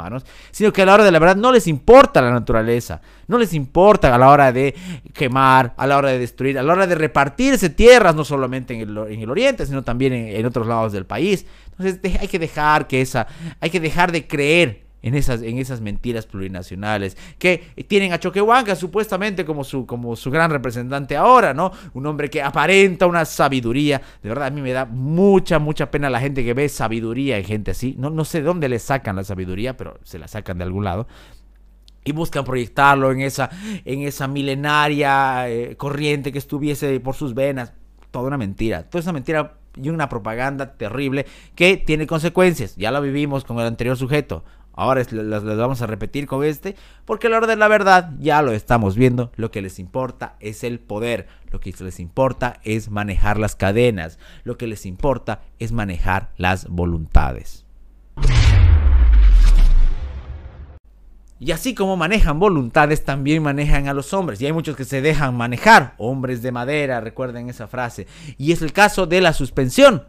sino 0.51 0.73
que 0.73 0.81
a 0.81 0.85
la 0.85 0.93
hora 0.93 1.03
de 1.03 1.11
la 1.11 1.19
verdad 1.19 1.35
no 1.35 1.51
les 1.51 1.67
importa 1.67 2.21
la 2.21 2.31
naturaleza, 2.31 3.01
no 3.27 3.37
les 3.37 3.53
importa 3.53 4.13
a 4.13 4.17
la 4.17 4.29
hora 4.29 4.51
de 4.51 4.75
quemar, 5.13 5.73
a 5.77 5.87
la 5.87 5.97
hora 5.97 6.09
de 6.09 6.19
destruir, 6.19 6.57
a 6.57 6.63
la 6.63 6.73
hora 6.73 6.87
de 6.87 6.95
repartirse 6.95 7.69
tierras, 7.69 8.15
no 8.15 8.23
solamente 8.23 8.73
en 8.73 8.81
el, 8.81 9.29
oriente, 9.29 9.65
sino 9.65 9.83
también 9.83 10.13
en, 10.13 10.27
en 10.35 10.45
otros 10.45 10.67
lados 10.67 10.91
del 10.91 11.05
país. 11.05 11.45
Entonces 11.77 11.99
hay 12.19 12.27
que 12.27 12.39
dejar 12.39 12.87
que 12.87 13.01
esa, 13.01 13.27
hay 13.59 13.69
que 13.69 13.79
dejar 13.79 14.11
de 14.11 14.27
creer 14.27 14.88
en 15.01 15.15
esas, 15.15 15.41
en 15.41 15.57
esas 15.57 15.81
mentiras 15.81 16.25
plurinacionales 16.25 17.17
que 17.37 17.63
tienen 17.87 18.13
a 18.13 18.19
Choquehuanca 18.19 18.75
supuestamente 18.75 19.45
como 19.45 19.63
su, 19.63 19.85
como 19.85 20.15
su 20.15 20.31
gran 20.31 20.51
representante 20.51 21.15
ahora, 21.15 21.53
¿no? 21.53 21.71
Un 21.93 22.05
hombre 22.05 22.29
que 22.29 22.41
aparenta 22.41 23.05
una 23.05 23.25
sabiduría. 23.25 24.01
De 24.21 24.29
verdad, 24.29 24.47
a 24.47 24.51
mí 24.51 24.61
me 24.61 24.73
da 24.73 24.85
mucha, 24.85 25.59
mucha 25.59 25.89
pena 25.91 26.09
la 26.09 26.19
gente 26.19 26.43
que 26.43 26.53
ve 26.53 26.69
sabiduría 26.69 27.37
en 27.37 27.45
gente 27.45 27.71
así. 27.71 27.95
No, 27.97 28.09
no 28.09 28.25
sé 28.25 28.39
de 28.39 28.45
dónde 28.45 28.69
le 28.69 28.79
sacan 28.79 29.15
la 29.15 29.23
sabiduría, 29.23 29.77
pero 29.77 29.99
se 30.03 30.19
la 30.19 30.27
sacan 30.27 30.57
de 30.57 30.63
algún 30.63 30.83
lado. 30.83 31.07
Y 32.03 32.11
buscan 32.11 32.45
proyectarlo 32.45 33.11
en 33.11 33.21
esa, 33.21 33.49
en 33.85 34.01
esa 34.01 34.27
milenaria 34.27 35.49
eh, 35.49 35.75
corriente 35.75 36.31
que 36.31 36.39
estuviese 36.39 36.99
por 36.99 37.15
sus 37.15 37.33
venas. 37.33 37.73
Toda 38.11 38.27
una 38.27 38.37
mentira. 38.37 38.83
Toda 38.89 39.01
esa 39.01 39.13
mentira 39.13 39.59
y 39.75 39.89
una 39.89 40.09
propaganda 40.09 40.73
terrible 40.73 41.25
que 41.55 41.77
tiene 41.77 42.07
consecuencias. 42.07 42.75
Ya 42.75 42.91
lo 42.91 43.01
vivimos 43.01 43.43
con 43.43 43.59
el 43.59 43.67
anterior 43.67 43.97
sujeto. 43.97 44.43
Ahora 44.73 45.03
las, 45.11 45.43
vamos 45.43 45.81
a 45.81 45.88
repetir 45.88 46.25
con 46.25 46.43
este, 46.43 46.75
porque 47.05 47.27
a 47.27 47.29
la 47.29 47.38
hora 47.38 47.47
de 47.47 47.55
la 47.55 47.67
verdad 47.67 48.11
ya 48.19 48.41
lo 48.41 48.51
estamos 48.51 48.95
viendo. 48.95 49.31
Lo 49.35 49.51
que 49.51 49.61
les 49.61 49.79
importa 49.79 50.35
es 50.39 50.63
el 50.63 50.79
poder, 50.79 51.27
lo 51.51 51.59
que 51.59 51.73
les 51.79 51.99
importa 51.99 52.59
es 52.63 52.89
manejar 52.89 53.38
las 53.38 53.55
cadenas, 53.55 54.19
lo 54.43 54.57
que 54.57 54.67
les 54.67 54.85
importa 54.85 55.41
es 55.59 55.71
manejar 55.71 56.29
las 56.38 56.67
voluntades. 56.67 57.65
Y 61.41 61.51
así 61.51 61.73
como 61.73 61.95
manejan 61.95 62.38
voluntades, 62.38 63.05
también 63.05 63.41
manejan 63.41 63.88
a 63.88 63.93
los 63.93 64.13
hombres. 64.13 64.41
Y 64.41 64.45
hay 64.45 64.51
muchos 64.51 64.75
que 64.75 64.83
se 64.83 65.01
dejan 65.01 65.38
manejar, 65.38 65.93
hombres 65.97 66.41
de 66.41 66.51
madera, 66.51 66.99
recuerden 66.99 67.49
esa 67.49 67.67
frase. 67.67 68.07
Y 68.38 68.51
es 68.51 68.61
el 68.61 68.73
caso 68.73 69.07
de 69.07 69.21
la 69.21 69.31
suspensión 69.31 70.03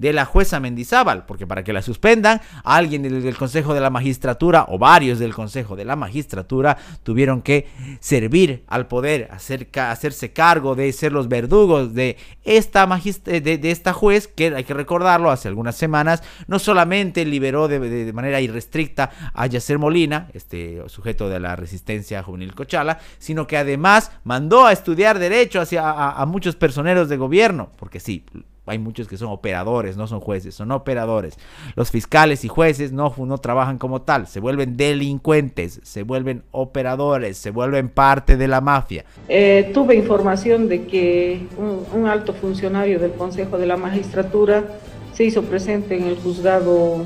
de 0.00 0.14
la 0.14 0.24
jueza 0.24 0.60
Mendizábal, 0.60 1.26
porque 1.26 1.46
para 1.46 1.62
que 1.62 1.74
la 1.74 1.82
suspendan, 1.82 2.40
alguien 2.64 3.02
del, 3.02 3.36
Consejo 3.36 3.74
de 3.74 3.80
la 3.80 3.90
Magistratura 3.90 4.64
o 4.68 4.78
varios 4.78 5.18
del 5.18 5.34
Consejo 5.34 5.76
de 5.76 5.84
la 5.84 5.94
Magistratura 5.94 6.78
tuvieron 7.02 7.42
que 7.42 7.68
servir 8.00 8.64
al 8.66 8.86
poder, 8.86 9.28
hacerse 9.30 10.32
cargo 10.32 10.74
de 10.74 10.90
ser 10.94 11.12
los 11.12 11.28
verdugos 11.28 11.92
de 11.92 12.16
esta, 12.44 12.86
de, 12.86 13.40
de, 13.58 13.70
esta 13.70 13.92
juez, 13.92 14.26
que 14.26 14.54
hay 14.54 14.64
que 14.64 14.72
recordarlo, 14.72 15.30
hace 15.30 15.48
algunas 15.48 15.76
semanas, 15.76 16.22
no 16.46 16.58
solamente 16.58 17.26
liberó 17.26 17.68
de, 17.68 18.10
manera 18.14 18.40
irrestricta 18.40 19.10
a 19.34 19.46
Yacer 19.46 19.78
Molina, 19.78 20.30
este 20.32 20.82
sujeto 20.86 21.28
de 21.28 21.40
la 21.40 21.56
resistencia 21.56 22.22
juvenil 22.22 22.54
Cochala, 22.54 23.00
sino 23.18 23.46
que 23.46 23.58
además 23.58 24.12
mandó 24.24 24.64
a 24.64 24.72
estudiar 24.72 25.18
derecho 25.18 25.60
hacia 25.60 25.90
a 25.90 26.24
muchos 26.24 26.56
personeros 26.56 27.10
de 27.10 27.18
gobierno, 27.18 27.70
porque 27.76 28.00
sí, 28.00 28.24
hay 28.66 28.78
muchos 28.78 29.08
que 29.08 29.16
son 29.16 29.28
operadores, 29.28 29.96
no 29.96 30.06
son 30.06 30.20
jueces, 30.20 30.54
son 30.54 30.70
operadores. 30.70 31.36
Los 31.74 31.90
fiscales 31.90 32.44
y 32.44 32.48
jueces 32.48 32.92
no, 32.92 33.12
no 33.18 33.38
trabajan 33.38 33.78
como 33.78 34.02
tal, 34.02 34.26
se 34.26 34.40
vuelven 34.40 34.76
delincuentes, 34.76 35.80
se 35.82 36.02
vuelven 36.02 36.44
operadores, 36.52 37.36
se 37.36 37.50
vuelven 37.50 37.88
parte 37.88 38.36
de 38.36 38.48
la 38.48 38.60
mafia. 38.60 39.04
Eh, 39.28 39.70
tuve 39.74 39.96
información 39.96 40.68
de 40.68 40.86
que 40.86 41.46
un, 41.56 42.06
alto 42.06 42.32
funcionario 42.32 42.98
del 42.98 43.12
Consejo 43.12 43.58
de 43.58 43.66
la 43.66 43.76
Magistratura 43.76 44.64
se 45.12 45.24
hizo 45.24 45.42
presente 45.42 45.96
en 45.96 46.04
el 46.04 46.16
juzgado 46.16 47.04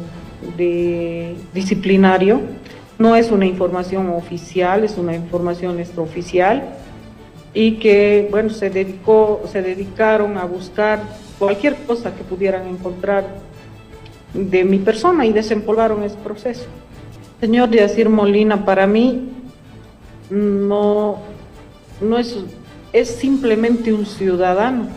disciplinario. 1.52 2.40
No 2.99 3.16
es 3.16 3.30
una 3.30 3.46
información 3.46 4.08
oficial, 4.11 4.84
es 4.84 4.99
una 4.99 5.14
información 5.14 5.80
extraoficial 5.80 6.78
y 7.54 7.76
que 7.76 8.28
bueno 8.30 8.50
se 8.50 8.68
dedicó 8.68 9.42
se 9.50 9.62
dedicaron 9.62 10.37
a 10.37 10.44
buscar 10.44 11.00
cualquier 11.38 11.76
cosa 11.87 12.14
que 12.14 12.25
pudieran 12.25 12.66
encontrar 12.66 13.25
de 14.34 14.64
mi 14.64 14.78
persona 14.78 15.25
y 15.25 15.32
desempolvaron 15.32 16.02
ese 16.02 16.16
proceso. 16.16 16.66
Señor 17.40 17.70
Yacir 17.70 18.08
Molina, 18.08 18.64
para 18.64 18.87
mí 18.87 19.28
no, 20.28 21.18
no 22.00 22.18
es, 22.18 22.37
es 22.92 23.08
simplemente 23.08 23.92
un 23.92 24.06
ciudadano. 24.06 24.88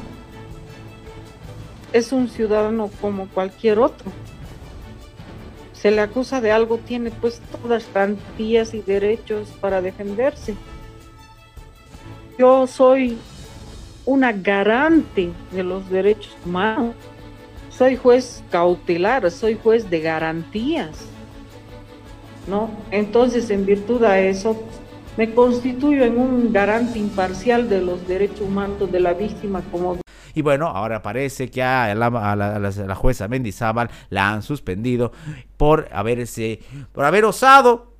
Es 1.93 2.11
un 2.11 2.27
ciudadano 2.27 2.89
como 2.99 3.27
cualquier 3.27 3.79
otro. 3.79 4.11
se 5.73 5.91
le 5.91 6.01
acusa 6.01 6.41
de 6.41 6.51
algo 6.51 6.79
tiene 6.79 7.11
pues 7.11 7.39
todas 7.61 7.87
garantías 7.93 8.73
y 8.73 8.81
derechos 8.81 9.49
para 9.61 9.81
defenderse. 9.81 10.55
Yo 12.37 12.67
soy 12.67 13.17
una 14.05 14.31
garante 14.31 15.31
de 15.51 15.63
los 15.63 15.89
derechos 15.89 16.35
humanos. 16.45 16.95
Soy 17.69 17.95
juez 17.95 18.43
cautelar, 18.49 19.29
soy 19.31 19.57
juez 19.61 19.89
de 19.89 20.01
garantías. 20.01 20.97
¿No? 22.47 22.69
Entonces, 22.91 23.49
en 23.49 23.65
virtud 23.65 24.03
a 24.03 24.19
eso, 24.19 24.55
me 25.17 25.33
constituyo 25.33 26.03
en 26.03 26.17
un 26.17 26.53
garante 26.53 26.99
imparcial 26.99 27.67
de 27.67 27.81
los 27.81 28.07
derechos 28.07 28.41
humanos 28.41 28.91
de 28.91 28.99
la 28.99 29.13
víctima 29.13 29.61
como 29.71 29.97
y 30.37 30.43
bueno, 30.43 30.67
ahora 30.67 31.01
parece 31.01 31.49
que 31.49 31.63
a 31.63 31.95
la, 31.95 32.95
jueza 32.95 33.27
Mendizábal 33.27 33.89
la 34.11 34.29
han 34.31 34.43
suspendido 34.43 35.11
por 35.57 35.89
haberse, 35.91 36.59
por 36.91 37.05
haber 37.05 37.25
osado 37.25 37.96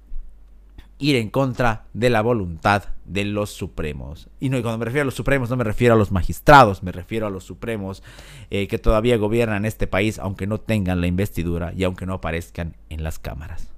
ir 0.99 1.15
en 1.15 1.29
contra 1.29 1.85
de 1.93 2.09
la 2.09 2.21
voluntad 2.21 2.85
de 3.05 3.25
los 3.25 3.51
supremos. 3.51 4.29
Y 4.39 4.49
no, 4.49 4.61
cuando 4.61 4.79
me 4.79 4.85
refiero 4.85 5.03
a 5.03 5.05
los 5.05 5.15
supremos, 5.15 5.49
no 5.49 5.55
me 5.55 5.63
refiero 5.63 5.93
a 5.93 5.97
los 5.97 6.11
magistrados, 6.11 6.83
me 6.83 6.91
refiero 6.91 7.27
a 7.27 7.29
los 7.29 7.43
supremos 7.43 8.03
eh, 8.49 8.67
que 8.67 8.79
todavía 8.79 9.17
gobiernan 9.17 9.65
este 9.65 9.87
país, 9.87 10.19
aunque 10.19 10.47
no 10.47 10.59
tengan 10.59 11.01
la 11.01 11.07
investidura 11.07 11.73
y 11.75 11.83
aunque 11.83 12.05
no 12.05 12.13
aparezcan 12.13 12.75
en 12.89 13.03
las 13.03 13.19
cámaras. 13.19 13.71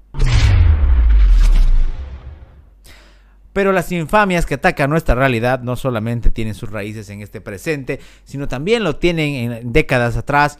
Pero 3.51 3.71
las 3.71 3.91
infamias 3.91 4.45
que 4.45 4.53
atacan 4.53 4.89
nuestra 4.89 5.15
realidad 5.15 5.61
no 5.61 5.75
solamente 5.75 6.29
tienen 6.31 6.53
sus 6.53 6.71
raíces 6.71 7.09
en 7.09 7.21
este 7.21 7.41
presente, 7.41 7.99
sino 8.23 8.47
también 8.47 8.83
lo 8.83 8.97
tienen 8.97 9.51
en 9.51 9.73
décadas 9.73 10.17
atrás, 10.17 10.59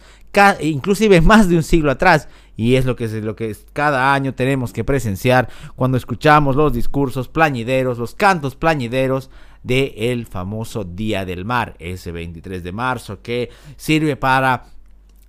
inclusive 0.62 1.22
más 1.22 1.50
de 1.50 1.56
un 1.56 1.64
siglo 1.64 1.92
atrás. 1.92 2.28
Y 2.56 2.76
es 2.76 2.86
lo 2.86 2.96
que, 2.96 3.06
es 3.06 3.14
lo 3.14 3.36
que 3.36 3.56
cada 3.72 4.14
año 4.14 4.34
tenemos 4.34 4.74
que 4.74 4.84
presenciar 4.84 5.48
cuando 5.76 5.98
escuchamos 5.98 6.56
los 6.58 6.74
discursos 6.74 7.30
plañideros, 7.30 7.98
los 7.98 8.16
cantos 8.16 8.56
plañideros 8.56 9.30
del 9.64 9.94
el 9.96 10.26
famoso 10.26 10.84
Día 10.84 11.26
del 11.26 11.46
Mar, 11.46 11.76
ese 11.80 12.12
23 12.12 12.64
de 12.64 12.72
marzo, 12.72 13.22
que 13.22 13.50
sirve 13.78 14.16
para 14.18 14.66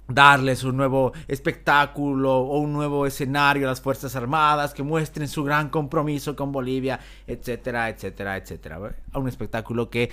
darles 0.09 0.65
un 0.65 0.77
nuevo 0.77 1.13
espectáculo 1.29 2.39
o 2.39 2.59
un 2.59 2.73
nuevo 2.73 3.07
escenario 3.07 3.67
a 3.67 3.71
las 3.71 3.81
Fuerzas 3.81 4.17
Armadas, 4.17 4.75
que 4.75 4.83
muestren 4.83 5.29
su 5.29 5.45
gran 5.45 5.69
compromiso 5.69 6.35
con 6.35 6.53
Bolivia, 6.53 6.99
etcétera, 7.27 7.89
etcétera, 7.89 8.37
etcétera. 8.37 8.81
Un 9.15 9.29
espectáculo 9.29 9.89
que 9.89 10.11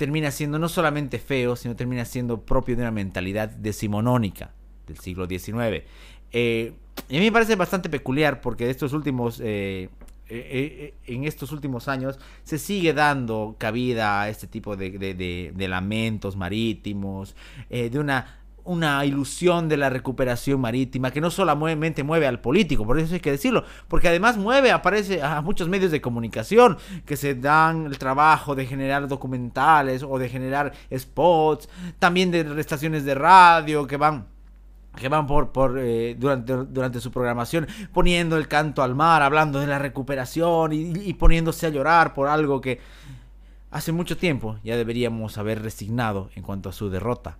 termina 0.00 0.30
siendo 0.30 0.58
no 0.58 0.70
solamente 0.70 1.18
feo, 1.18 1.56
sino 1.56 1.76
termina 1.76 2.06
siendo 2.06 2.40
propio 2.40 2.74
de 2.74 2.80
una 2.80 2.90
mentalidad 2.90 3.50
decimonónica 3.50 4.50
del 4.86 4.96
siglo 4.96 5.26
XIX. 5.26 5.84
Eh, 6.32 6.72
y 7.10 7.16
a 7.16 7.18
mí 7.18 7.26
me 7.26 7.32
parece 7.32 7.54
bastante 7.54 7.90
peculiar 7.90 8.40
porque 8.40 8.64
de 8.64 8.70
estos 8.70 8.94
últimos... 8.94 9.42
Eh, 9.44 9.90
eh, 10.30 10.94
en 11.06 11.24
estos 11.24 11.52
últimos 11.52 11.86
años 11.88 12.18
se 12.44 12.58
sigue 12.58 12.94
dando 12.94 13.56
cabida 13.58 14.22
a 14.22 14.30
este 14.30 14.46
tipo 14.46 14.74
de, 14.74 14.90
de 15.54 15.68
lamentos 15.68 16.34
marítimos, 16.34 17.36
de 17.68 17.98
una 17.98 18.39
una 18.64 19.04
ilusión 19.04 19.68
de 19.68 19.76
la 19.76 19.90
recuperación 19.90 20.60
marítima 20.60 21.10
que 21.10 21.20
no 21.20 21.30
solamente 21.30 22.02
mueve 22.02 22.26
al 22.26 22.40
político, 22.40 22.86
por 22.86 22.98
eso 22.98 23.14
hay 23.14 23.20
que 23.20 23.32
decirlo, 23.32 23.64
porque 23.88 24.08
además 24.08 24.36
mueve, 24.36 24.72
aparece 24.72 25.22
a 25.22 25.40
muchos 25.40 25.68
medios 25.68 25.90
de 25.90 26.00
comunicación 26.00 26.78
que 27.04 27.16
se 27.16 27.34
dan 27.34 27.86
el 27.86 27.98
trabajo 27.98 28.54
de 28.54 28.66
generar 28.66 29.08
documentales 29.08 30.02
o 30.02 30.18
de 30.18 30.28
generar 30.28 30.72
spots, 30.96 31.68
también 31.98 32.30
de 32.30 32.60
estaciones 32.60 33.04
de 33.04 33.14
radio 33.14 33.86
que 33.86 33.96
van 33.96 34.26
que 34.96 35.08
van 35.08 35.26
por, 35.26 35.52
por 35.52 35.78
eh, 35.78 36.16
durante, 36.18 36.52
durante 36.52 37.00
su 37.00 37.12
programación 37.12 37.68
poniendo 37.92 38.36
el 38.36 38.48
canto 38.48 38.82
al 38.82 38.96
mar, 38.96 39.22
hablando 39.22 39.60
de 39.60 39.68
la 39.68 39.78
recuperación 39.78 40.72
y 40.72 41.14
poniéndose 41.14 41.66
a 41.66 41.70
llorar 41.70 42.12
por 42.12 42.26
algo 42.26 42.60
que 42.60 42.80
hace 43.70 43.92
mucho 43.92 44.16
tiempo 44.16 44.58
ya 44.64 44.76
deberíamos 44.76 45.38
haber 45.38 45.62
resignado 45.62 46.30
en 46.34 46.42
cuanto 46.42 46.68
a 46.68 46.72
su 46.72 46.90
derrota. 46.90 47.38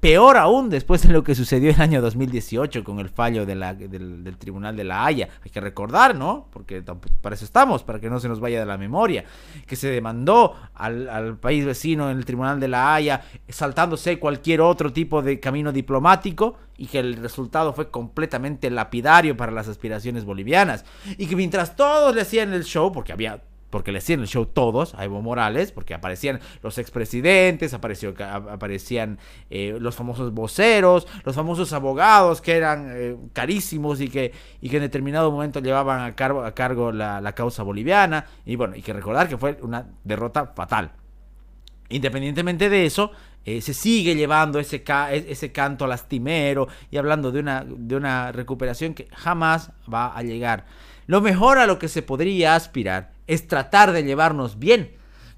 Peor 0.00 0.38
aún 0.38 0.70
después 0.70 1.02
de 1.02 1.12
lo 1.12 1.22
que 1.22 1.34
sucedió 1.34 1.70
el 1.70 1.80
año 1.80 2.00
2018 2.00 2.84
con 2.84 3.00
el 3.00 3.10
fallo 3.10 3.44
del, 3.44 4.34
Tribunal 4.38 4.74
de 4.74 4.84
la 4.84 5.04
Haya. 5.04 5.28
Hay 5.44 5.50
que 5.50 5.60
recordar, 5.60 6.16
¿no? 6.16 6.48
Porque 6.50 6.82
para 7.20 7.34
eso 7.34 7.44
estamos, 7.44 7.82
para 7.82 8.00
que 8.00 8.08
no 8.08 8.18
se 8.18 8.26
nos 8.26 8.40
vaya 8.40 8.60
de 8.60 8.64
la 8.64 8.78
memoria. 8.78 9.26
Que 9.66 9.76
se 9.76 9.90
demandó 9.90 10.56
al, 10.72 11.36
país 11.36 11.66
vecino 11.66 12.10
en 12.10 12.16
el 12.16 12.24
Tribunal 12.24 12.58
de 12.58 12.68
la 12.68 12.94
Haya, 12.94 13.20
saltándose 13.50 14.18
cualquier 14.18 14.62
otro 14.62 14.90
tipo 14.90 15.20
de 15.20 15.38
camino 15.38 15.70
diplomático 15.70 16.56
y 16.78 16.86
que 16.86 16.98
el 16.98 17.16
resultado 17.16 17.74
fue 17.74 17.90
completamente 17.90 18.70
lapidario 18.70 19.36
para 19.36 19.52
las 19.52 19.68
aspiraciones 19.68 20.24
bolivianas. 20.24 20.86
Y 21.18 21.26
que 21.26 21.36
mientras 21.36 21.76
todos 21.76 22.14
le 22.14 22.22
hacían 22.22 22.54
el 22.54 22.64
show, 22.64 22.90
porque 22.90 23.12
había 23.12 23.42
porque 23.70 23.92
le 23.92 23.98
hacían 23.98 24.20
el 24.20 24.26
show 24.26 24.44
todos 24.46 24.94
a 24.94 25.04
Evo 25.04 25.22
Morales, 25.22 25.72
porque 25.72 25.94
aparecían 25.94 26.40
los 26.62 26.76
expresidentes, 26.78 27.72
apareció, 27.72 28.14
aparecían 28.18 29.18
eh, 29.48 29.76
los 29.80 29.94
famosos 29.94 30.32
voceros, 30.34 31.06
los 31.24 31.34
famosos 31.34 31.72
abogados 31.72 32.40
que 32.40 32.56
eran 32.56 32.90
eh, 32.92 33.16
carísimos 33.32 34.00
y 34.00 34.08
que, 34.08 34.32
y 34.60 34.68
que 34.68 34.76
en 34.76 34.82
determinado 34.82 35.30
momento 35.30 35.60
llevaban 35.60 36.00
a 36.00 36.14
cargo, 36.14 36.92
la, 36.92 37.32
causa 37.34 37.62
boliviana. 37.62 38.26
Y 38.44 38.56
bueno, 38.56 38.74
hay 38.74 38.82
que 38.82 38.92
recordar 38.92 39.28
que 39.28 39.38
fue 39.38 39.58
una 39.62 39.86
derrota 40.04 40.52
fatal. 40.54 40.92
Independientemente 41.88 42.68
de 42.68 42.86
eso, 42.86 43.12
eh, 43.44 43.60
se 43.60 43.72
sigue 43.72 44.14
llevando 44.14 44.58
ese, 44.58 44.84
e, 44.86 45.26
ese 45.28 45.52
canto 45.52 45.86
lastimero 45.86 46.68
y 46.90 46.98
hablando 46.98 47.32
de 47.32 47.40
una, 47.40 47.64
de 47.66 47.96
una 47.96 48.32
recuperación 48.32 48.94
que 48.94 49.08
jamás 49.12 49.72
va 49.92 50.16
a 50.16 50.22
llegar. 50.22 50.66
Lo 51.06 51.20
mejor 51.20 51.58
a 51.58 51.66
lo 51.66 51.78
que 51.78 51.88
se 51.88 52.02
podría 52.02 52.54
aspirar 52.54 53.12
es 53.30 53.46
tratar 53.46 53.92
de 53.92 54.02
llevarnos 54.02 54.58
bien 54.58 54.90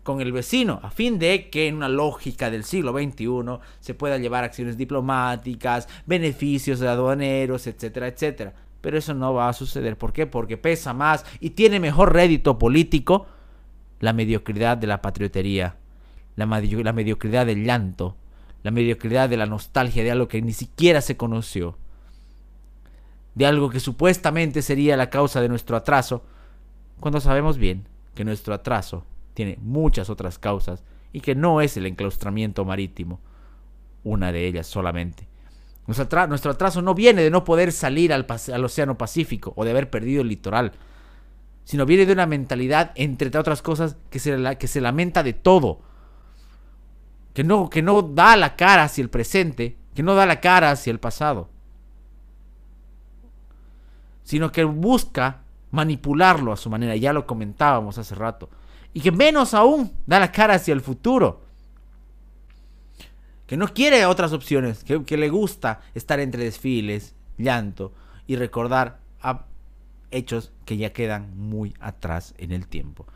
con 0.02 0.22
el 0.22 0.32
vecino, 0.32 0.80
a 0.82 0.90
fin 0.90 1.18
de 1.18 1.50
que 1.50 1.68
en 1.68 1.76
una 1.76 1.90
lógica 1.90 2.50
del 2.50 2.64
siglo 2.64 2.92
XXI 2.92 3.60
se 3.80 3.92
pueda 3.92 4.16
llevar 4.16 4.44
acciones 4.44 4.78
diplomáticas, 4.78 5.86
beneficios 6.06 6.80
aduaneros, 6.80 7.66
etcétera, 7.66 8.08
etcétera. 8.08 8.54
Pero 8.80 8.96
eso 8.96 9.12
no 9.12 9.34
va 9.34 9.50
a 9.50 9.52
suceder. 9.52 9.98
¿Por 9.98 10.14
qué? 10.14 10.26
Porque 10.26 10.56
pesa 10.56 10.94
más 10.94 11.26
y 11.38 11.50
tiene 11.50 11.80
mejor 11.80 12.14
rédito 12.14 12.58
político 12.58 13.26
la 14.00 14.14
mediocridad 14.14 14.78
de 14.78 14.86
la 14.86 15.02
patriotería, 15.02 15.76
la 16.34 16.46
mediocridad 16.46 17.44
del 17.44 17.62
llanto, 17.62 18.16
la 18.62 18.70
mediocridad 18.70 19.28
de 19.28 19.36
la 19.36 19.44
nostalgia 19.44 20.02
de 20.02 20.10
algo 20.10 20.28
que 20.28 20.40
ni 20.40 20.54
siquiera 20.54 21.02
se 21.02 21.18
conoció, 21.18 21.76
de 23.34 23.44
algo 23.44 23.68
que 23.68 23.80
supuestamente 23.80 24.62
sería 24.62 24.96
la 24.96 25.10
causa 25.10 25.42
de 25.42 25.50
nuestro 25.50 25.76
atraso, 25.76 26.24
cuando 27.00 27.20
sabemos 27.20 27.58
bien 27.58 27.86
que 28.14 28.24
nuestro 28.24 28.54
atraso 28.54 29.04
tiene 29.34 29.58
muchas 29.60 30.10
otras 30.10 30.38
causas 30.38 30.84
y 31.12 31.20
que 31.20 31.34
no 31.34 31.60
es 31.60 31.76
el 31.76 31.86
enclaustramiento 31.86 32.64
marítimo, 32.64 33.20
una 34.04 34.32
de 34.32 34.46
ellas 34.46 34.66
solamente. 34.66 35.28
Nuestro, 35.86 36.50
atraso 36.50 36.80
no 36.80 36.94
viene 36.94 37.22
de 37.22 37.30
no 37.30 37.44
poder 37.44 37.72
salir 37.72 38.12
al, 38.12 38.26
Océano 38.64 38.96
Pacífico 38.96 39.52
o 39.56 39.64
de 39.64 39.72
haber 39.72 39.90
perdido 39.90 40.22
el 40.22 40.28
litoral, 40.28 40.72
sino 41.64 41.86
viene 41.86 42.06
de 42.06 42.12
una 42.12 42.26
mentalidad, 42.26 42.92
entre 42.94 43.36
otras 43.36 43.62
cosas, 43.62 43.96
que 44.10 44.18
se, 44.18 44.56
que 44.58 44.68
se 44.68 44.80
lamenta 44.80 45.22
de 45.22 45.32
todo, 45.32 45.80
que 47.34 47.42
no, 47.44 47.68
que 47.68 47.82
no 47.82 48.02
da 48.02 48.36
la 48.36 48.54
cara 48.56 48.84
hacia 48.84 49.02
el 49.02 49.10
presente, 49.10 49.76
que 49.94 50.02
no 50.02 50.14
da 50.14 50.24
la 50.24 50.40
cara 50.40 50.70
hacia 50.70 50.92
el 50.92 51.00
pasado, 51.00 51.48
sino 54.22 54.52
que 54.52 54.64
busca 54.64 55.42
manipularlo 55.72 56.52
a 56.52 56.56
su 56.56 56.70
manera, 56.70 56.94
ya 56.94 57.12
lo 57.12 57.26
comentábamos 57.26 57.98
hace 57.98 58.14
rato. 58.14 58.48
Y 58.94 59.00
que 59.00 59.10
menos 59.10 59.54
aún 59.54 59.90
da 60.06 60.20
la 60.20 60.30
cara 60.30 60.54
hacia 60.54 60.74
el 60.74 60.82
futuro. 60.82 61.40
Que 63.46 63.56
no 63.56 63.66
quiere 63.68 64.06
otras 64.06 64.32
opciones, 64.32 64.84
que, 64.84 65.16
le 65.16 65.28
gusta 65.28 65.80
estar 65.94 66.20
entre 66.20 66.44
desfiles, 66.44 67.14
llanto 67.36 67.92
y 68.26 68.36
recordar 68.36 69.00
hechos 70.10 70.52
que 70.66 70.76
ya 70.76 70.92
quedan 70.92 71.36
muy 71.36 71.74
atrás 71.80 72.34
en 72.38 72.52
el 72.52 72.68
tiempo. 72.68 73.06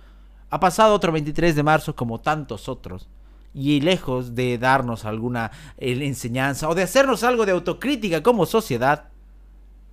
Ha 0.48 0.58
pasado 0.58 0.94
otro 0.94 1.12
23 1.12 1.54
de 1.54 1.62
marzo 1.62 1.94
como 1.94 2.20
tantos 2.20 2.68
otros 2.68 3.08
y 3.52 3.80
lejos 3.80 4.34
de 4.34 4.56
darnos 4.56 5.04
alguna 5.04 5.50
eh, 5.76 5.98
enseñanza 6.02 6.68
o 6.68 6.74
de 6.74 6.82
hacernos 6.82 7.22
algo 7.22 7.44
de 7.44 7.52
autocrítica 7.52 8.22
como 8.22 8.46
sociedad, 8.46 9.10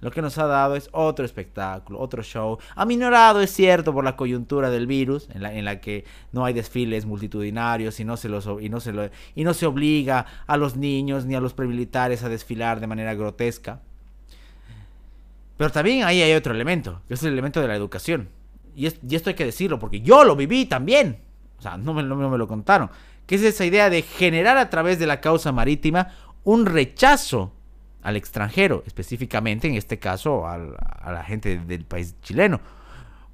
lo 0.04 0.12
que 0.12 0.22
nos 0.22 0.38
ha 0.38 0.48
dado 0.48 0.76
es 0.76 0.90
otro 0.92 1.24
espectáculo, 1.24 1.98
otro 1.98 2.22
show, 2.24 2.60
aminorado 2.76 3.40
es 3.40 3.52
cierto 3.52 3.94
por 3.94 4.04
la 4.04 4.18
coyuntura 4.18 4.70
del 4.70 4.86
virus, 4.86 5.30
en 5.34 5.64
la, 5.64 5.80
que 5.80 6.04
no 6.34 6.44
hay 6.44 6.54
desfiles 6.54 7.06
multitudinarios 7.06 8.02
y 8.02 8.04
no, 8.04 8.18
se 8.18 8.28
y, 8.28 8.70
no 8.70 8.82
se 8.82 9.12
y 9.34 9.44
no 9.46 9.54
se 9.54 9.66
obliga 9.66 10.26
a 10.46 10.58
los 10.58 10.76
niños 10.76 11.26
ni 11.26 11.36
a 11.36 11.40
los 11.40 11.54
premilitares 11.54 12.22
a 12.24 12.28
desfilar 12.28 12.82
de 12.82 12.88
manera 12.88 13.16
grotesca. 13.16 13.80
Pero 15.56 15.72
también 15.72 16.04
ahí 16.04 16.22
hay 16.22 16.34
otro 16.34 16.54
elemento, 16.54 17.02
que 17.08 17.14
es 17.14 17.24
el 17.24 17.32
elemento 17.32 17.62
de 17.62 17.70
la 17.70 17.76
educación. 17.76 18.28
Y, 18.76 18.88
esto 18.88 19.30
hay 19.30 19.36
que 19.36 19.46
decirlo, 19.46 19.80
porque 19.80 20.02
yo 20.02 20.26
lo 20.26 20.36
viví 20.36 20.66
también. 20.66 21.20
O 21.60 21.62
sea, 21.62 21.78
no 21.78 21.94
me, 21.94 22.04
no 22.04 22.30
me 22.30 22.38
lo 22.38 22.48
contaron. 22.50 22.90
Que 23.26 23.36
es 23.36 23.44
esa 23.44 23.64
idea 23.64 23.90
de 23.90 24.02
generar 24.02 24.58
a 24.58 24.70
través 24.70 25.00
de 25.00 25.08
la 25.08 25.22
causa 25.22 25.54
marítima 25.54 26.10
un 26.44 26.66
rechazo 26.66 27.54
al 28.04 28.18
extranjero, 28.18 28.84
específicamente 28.86 29.68
en 29.68 29.76
este 29.76 29.98
caso 29.98 30.48
a 30.48 30.58
la 30.58 31.24
gente 31.24 31.58
del 31.58 31.86
país 31.86 32.16
chileno 32.22 32.60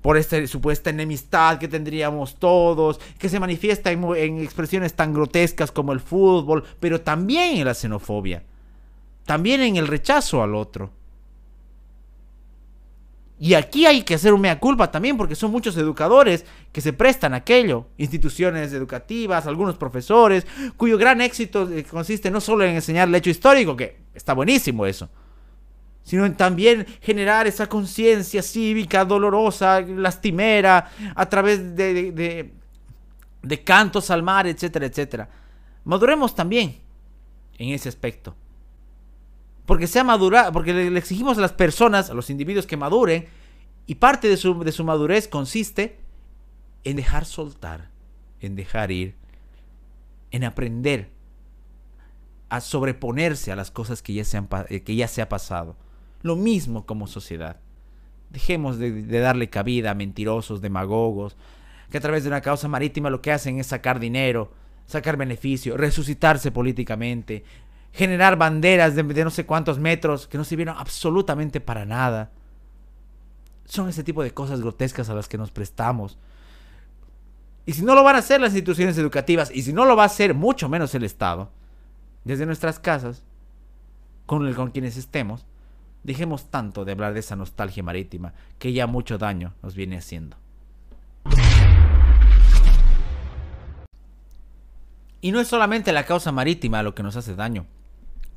por 0.01 0.17
esta 0.17 0.45
supuesta 0.47 0.89
enemistad 0.89 1.57
que 1.59 1.67
tendríamos 1.67 2.35
todos, 2.35 2.99
que 3.17 3.29
se 3.29 3.39
manifiesta 3.39 3.91
en, 3.91 4.03
en, 4.15 4.39
expresiones 4.39 4.93
tan 4.93 5.13
grotescas 5.13 5.71
como 5.71 5.91
el 5.91 5.99
fútbol, 5.99 6.63
pero 6.79 7.01
también 7.01 7.57
en 7.57 7.65
la 7.65 7.73
xenofobia, 7.73 8.43
también 9.25 9.61
en 9.61 9.75
el 9.75 9.87
rechazo 9.87 10.41
al 10.41 10.55
otro. 10.55 10.91
Y 13.41 13.53
aquí 13.53 13.85
hay 13.85 14.01
que 14.03 14.15
hacer 14.15 14.33
un 14.33 14.41
mea 14.41 14.59
culpa 14.59 14.91
también 14.91 15.15
porque 15.15 15.33
son 15.33 15.49
muchos 15.49 15.77
educadores 15.77 16.45
que 16.73 16.81
se 16.81 16.91
prestan 16.91 17.33
a 17.33 17.37
aquello, 17.37 17.87
instituciones 17.97 18.73
educativas, 18.73 19.47
algunos 19.47 19.77
profesores, 19.77 20.45
cuyo 20.75 20.97
gran 20.97 21.21
éxito 21.21 21.69
eh, 21.71 21.85
consiste 21.85 22.29
no 22.29 22.41
solo 22.41 22.65
en 22.65 22.75
enseñar 22.75 23.07
el 23.07 23.15
hecho 23.15 23.29
histórico, 23.29 23.77
que 23.77 24.01
está 24.13 24.33
buenísimo 24.33 24.85
eso, 24.85 25.09
sino 26.03 26.25
en 26.25 26.35
también 26.35 26.85
generar 27.01 27.47
esa 27.47 27.67
conciencia 27.67 28.43
cívica 28.43 29.05
dolorosa, 29.05 29.79
lastimera, 29.79 30.91
a 31.15 31.29
través 31.29 31.77
de, 31.77 32.11
de, 32.11 32.51
de, 33.41 33.63
cantos 33.63 34.11
al 34.11 34.21
mar, 34.21 34.47
etcétera, 34.47 34.85
etcétera. 34.85 35.29
Maduremos 35.85 36.35
también 36.35 36.77
en 37.57 37.69
ese 37.69 37.87
aspecto. 37.87 38.35
Porque 39.69 39.85
sea 39.85 40.03
madura, 40.03 40.51
porque 40.51 40.73
le, 40.73 40.97
exigimos 40.97 41.37
a 41.37 41.41
las 41.41 41.53
personas, 41.53 42.09
a 42.09 42.15
los 42.15 42.31
individuos 42.31 42.65
que 42.65 42.75
maduren, 42.75 43.27
y 43.85 43.93
parte 43.93 44.27
de 44.27 44.35
su, 44.35 44.63
de 44.63 44.71
su 44.71 44.83
madurez 44.83 45.27
consiste 45.27 45.99
en 46.83 46.95
dejar 46.95 47.23
soltar, 47.23 47.91
en 48.41 48.55
dejar 48.55 48.89
ir, 48.89 49.13
en 50.31 50.43
aprender 50.43 51.11
a 52.49 52.61
sobreponerse 52.61 53.51
a 53.51 53.55
las 53.55 53.69
cosas 53.69 54.01
que 54.01 54.15
ya 54.15 54.23
se, 54.23 54.37
han, 54.37 54.47
que 54.47 54.95
ya 54.95 55.07
se 55.07 55.21
ha 55.21 55.29
pasado. 55.29 55.75
Lo 56.23 56.35
mismo 56.35 56.87
como 56.87 57.05
sociedad. 57.05 57.57
Dejemos 58.31 58.79
de, 58.79 59.03
darle 59.19 59.51
cabida 59.51 59.91
a 59.91 59.93
mentirosos, 59.93 60.61
demagogos, 60.61 61.37
que 61.91 61.99
a 61.99 62.01
través 62.01 62.23
de 62.23 62.29
una 62.29 62.41
causa 62.41 62.67
marítima 62.67 63.11
lo 63.11 63.21
que 63.21 63.31
hacen 63.31 63.59
es 63.59 63.67
sacar 63.67 63.99
dinero, 63.99 64.51
sacar 64.87 65.15
beneficio, 65.15 65.77
resucitarse 65.77 66.49
políticamente, 66.49 67.43
generar 67.91 68.37
banderas 68.37 68.95
de, 68.95 69.03
no 69.03 69.29
sé 69.29 69.45
cuántos 69.45 69.79
metros 69.79 70.27
que 70.27 70.37
no 70.37 70.43
sirvieron 70.43 70.75
absolutamente 70.77 71.59
para 71.59 71.85
nada. 71.85 72.31
Son 73.65 73.89
ese 73.89 74.03
tipo 74.03 74.23
de 74.23 74.31
cosas 74.33 74.61
grotescas 74.61 75.09
a 75.09 75.13
las 75.13 75.27
que 75.27 75.37
nos 75.37 75.51
prestamos. 75.51 76.17
Y 77.65 77.73
si 77.73 77.83
no 77.83 77.93
lo 77.93 78.03
van 78.03 78.15
a 78.15 78.19
hacer 78.19 78.41
las 78.41 78.53
instituciones 78.53 78.97
educativas, 78.97 79.51
y 79.53 79.61
si 79.61 79.73
no 79.73 79.85
lo 79.85 79.95
va 79.95 80.03
a 80.03 80.07
hacer 80.07 80.33
mucho 80.33 80.69
menos 80.69 80.95
el 80.95 81.03
Estado, 81.03 81.51
desde 82.23 82.45
nuestras 82.45 82.79
casas, 82.79 83.23
con, 84.25 84.47
el, 84.47 84.55
con 84.55 84.71
quienes 84.71 84.97
estemos, 84.97 85.45
Dejemos 86.03 86.49
tanto 86.49 86.85
de 86.85 86.93
hablar 86.93 87.13
de 87.13 87.19
esa 87.19 87.35
nostalgia 87.35 87.83
marítima 87.83 88.33
que 88.57 88.71
ya 88.71 88.87
mucho 88.87 89.17
daño 89.17 89.53
nos 89.61 89.75
viene 89.75 89.97
haciendo. 89.97 90.37
Y 95.21 95.31
no 95.31 95.41
es 95.41 95.49
solamente 95.49 95.91
la 95.91 96.05
causa 96.05 96.31
marítima 96.31 96.81
lo 96.83 96.95
que 96.95 97.03
nos 97.03 97.17
hace 97.17 97.35
daño. 97.35 97.65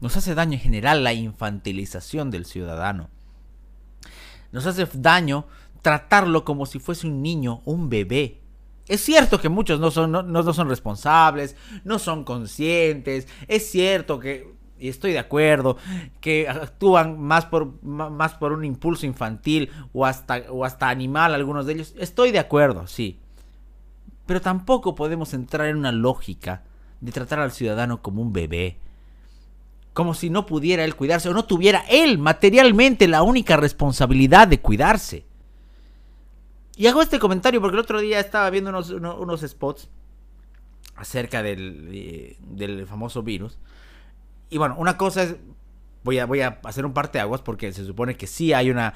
Nos 0.03 0.17
hace 0.17 0.35
daño 0.35 0.55
en 0.55 0.61
general 0.61 1.05
la 1.05 1.13
infantilización 1.13 2.33
del 2.33 2.45
ciudadano. 2.45 3.09
Nos 4.51 4.67
hace 4.67 4.87
daño 4.95 5.47
tratarlo 5.81 6.45
como 6.45 6.67
si 6.67 6.81
fuese 6.81 7.07
un 7.07 7.23
niño, 7.23 7.63
un 7.65 7.89
bebé. 7.89 8.41
Es 8.89 9.01
cierto 9.01 9.41
que 9.41 9.49
muchos 9.49 9.79
no 9.79 9.93
son, 9.93 10.11
no, 10.11 10.25
no 10.25 10.53
son 10.53 10.69
responsables, 10.69 11.55
no 11.85 12.01
son 12.01 12.25
conscientes. 12.25 13.29
Es 13.47 13.71
cierto 13.71 14.19
que 14.19 14.53
y 14.77 14.89
estoy 14.89 15.13
de 15.13 15.21
acuerdo, 15.21 15.77
que 16.21 16.49
actúan 16.49 17.21
más 17.21 17.47
por, 17.47 17.81
más 17.85 18.35
por 18.35 18.51
un 18.51 18.65
impulso 18.65 19.07
infantil 19.07 19.71
o 19.93 20.05
hasta, 20.05 20.43
o 20.51 20.65
hasta 20.65 20.89
animal 20.89 21.33
algunos 21.33 21.67
de 21.67 21.75
ellos, 21.75 21.95
estoy 21.97 22.33
de 22.33 22.41
acuerdo, 22.41 22.89
sí. 22.89 23.21
Pero 24.27 24.41
tampoco 24.41 24.97
podemos 24.97 25.33
entrar 25.33 25.69
en 25.69 25.77
una 25.77 25.93
lógica 25.93 26.65
de 27.01 27.13
tratar 27.13 27.39
al 27.39 27.53
ciudadano 27.53 28.03
como 28.03 28.23
un 28.23 28.33
bebé. 28.33 28.79
Como 29.93 30.15
si 30.15 30.31
no 30.31 30.47
pudiera 30.47 30.85
él 30.85 30.97
cuidarse 30.97 31.29
o 31.29 31.35
no 31.35 31.45
tuviera 31.45 31.85
él 31.89 32.19
materialmente 32.19 33.09
la 33.09 33.23
única 33.23 33.57
responsabilidad 33.57 34.49
de 34.49 34.61
cuidarse. 34.61 35.27
Y 36.77 36.87
hago 36.87 37.03
este 37.03 37.19
comentario 37.19 37.61
porque 37.61 37.77
el 37.77 37.83
otro 37.83 38.01
día 38.01 38.19
estaba 38.19 38.49
viendo 38.51 38.71
unos, 38.71 38.91
unos, 38.91 39.41
spots 39.43 39.91
acerca 40.97 41.43
del, 41.43 41.91
eh, 41.93 42.37
del 42.41 42.87
famoso 42.87 43.23
virus 43.23 43.59
y 44.53 44.59
bueno, 44.59 44.77
una 44.79 44.99
cosa 44.99 45.23
es, 45.23 45.37
voy 46.05 46.19
a, 46.19 46.27
voy 46.27 46.43
a 46.43 46.61
hacer 46.65 46.85
un 46.85 46.93
parte 46.93 47.17
de 47.17 47.23
aguas 47.23 47.41
porque 47.41 47.73
se 47.73 47.87
supone 47.87 48.19
que 48.19 48.27
sí 48.27 48.53
hay 48.53 48.71
una, 48.71 48.93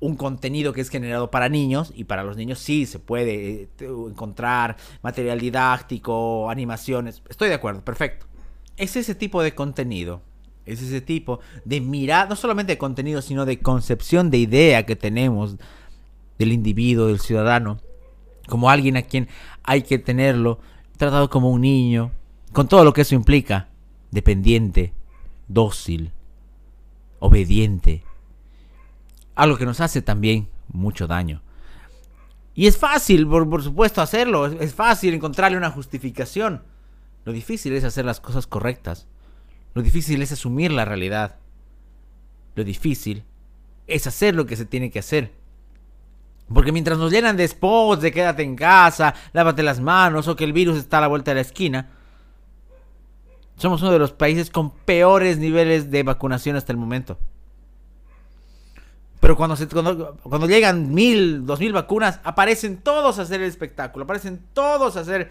un 0.00 0.16
contenido 0.16 0.72
que 0.72 0.80
es 0.80 0.88
generado 0.88 1.30
para 1.30 1.48
niños 1.48 1.92
y 1.94 2.02
para 2.02 2.24
los 2.24 2.36
niños 2.36 2.58
sí 2.58 2.84
se 2.84 2.98
puede 2.98 3.62
eh, 3.62 3.68
encontrar 3.78 4.76
material 5.00 5.38
didáctico, 5.38 6.50
animaciones. 6.50 7.22
Estoy 7.28 7.48
de 7.48 7.54
acuerdo, 7.54 7.84
perfecto. 7.84 8.26
Es 8.76 8.96
ese 8.96 9.14
tipo 9.14 9.40
de 9.40 9.54
contenido, 9.54 10.20
es 10.68 10.82
ese 10.82 11.00
tipo 11.00 11.40
de 11.64 11.80
mirada, 11.80 12.28
no 12.28 12.36
solamente 12.36 12.72
de 12.72 12.78
contenido, 12.78 13.22
sino 13.22 13.44
de 13.44 13.58
concepción 13.60 14.30
de 14.30 14.38
idea 14.38 14.86
que 14.86 14.96
tenemos 14.96 15.56
del 16.38 16.52
individuo, 16.52 17.06
del 17.06 17.20
ciudadano, 17.20 17.80
como 18.46 18.70
alguien 18.70 18.96
a 18.96 19.02
quien 19.02 19.28
hay 19.62 19.82
que 19.82 19.98
tenerlo 19.98 20.60
tratado 20.96 21.30
como 21.30 21.50
un 21.50 21.62
niño, 21.62 22.12
con 22.52 22.68
todo 22.68 22.84
lo 22.84 22.92
que 22.92 23.02
eso 23.02 23.14
implica 23.14 23.68
dependiente, 24.10 24.92
dócil, 25.48 26.12
obediente. 27.18 28.02
Algo 29.34 29.56
que 29.56 29.66
nos 29.66 29.80
hace 29.80 30.02
también 30.02 30.48
mucho 30.68 31.06
daño. 31.06 31.42
Y 32.54 32.66
es 32.66 32.76
fácil, 32.76 33.26
por, 33.26 33.62
supuesto, 33.62 34.02
hacerlo. 34.02 34.46
Es, 34.46 34.74
fácil 34.74 35.14
encontrarle 35.14 35.56
una 35.56 35.70
justificación. 35.70 36.62
Lo 37.24 37.32
difícil 37.32 37.72
es 37.74 37.84
hacer 37.84 38.04
las 38.04 38.20
cosas 38.20 38.46
correctas. 38.46 39.06
Lo 39.74 39.82
difícil 39.82 40.20
es 40.22 40.32
asumir 40.32 40.72
la 40.72 40.84
realidad. 40.84 41.36
Lo 42.54 42.64
difícil 42.64 43.24
es 43.86 44.06
hacer 44.06 44.34
lo 44.34 44.46
que 44.46 44.56
se 44.56 44.64
tiene 44.64 44.90
que 44.90 44.98
hacer. 44.98 45.32
Porque 46.52 46.72
mientras 46.72 46.98
nos 46.98 47.12
llenan 47.12 47.36
de 47.36 47.46
spots 47.46 48.02
de 48.02 48.12
quédate 48.12 48.42
en 48.42 48.56
casa, 48.56 49.14
lávate 49.32 49.62
las 49.62 49.80
manos 49.80 50.28
o 50.28 50.36
que 50.36 50.44
el 50.44 50.52
virus 50.52 50.78
está 50.78 50.98
a 50.98 51.02
la 51.02 51.08
vuelta 51.08 51.30
de 51.30 51.36
la 51.36 51.40
esquina, 51.42 51.90
somos 53.56 53.82
uno 53.82 53.90
de 53.90 53.98
los 53.98 54.12
países 54.12 54.50
con 54.50 54.70
peores 54.70 55.38
niveles 55.38 55.90
de 55.90 56.02
vacunación 56.04 56.56
hasta 56.56 56.72
el 56.72 56.78
momento. 56.78 57.18
Pero 59.20 59.36
cuando, 59.36 59.56
se, 59.56 59.66
cuando, 59.66 60.46
llegan 60.46 60.94
mil, 60.94 61.44
dos 61.44 61.58
mil 61.58 61.72
vacunas, 61.72 62.20
aparecen 62.22 62.78
todos 62.78 63.18
a 63.18 63.22
hacer 63.22 63.42
el 63.42 63.48
espectáculo, 63.48 64.04
aparecen 64.04 64.40
todos 64.52 64.96
a 64.96 65.00
hacer, 65.00 65.30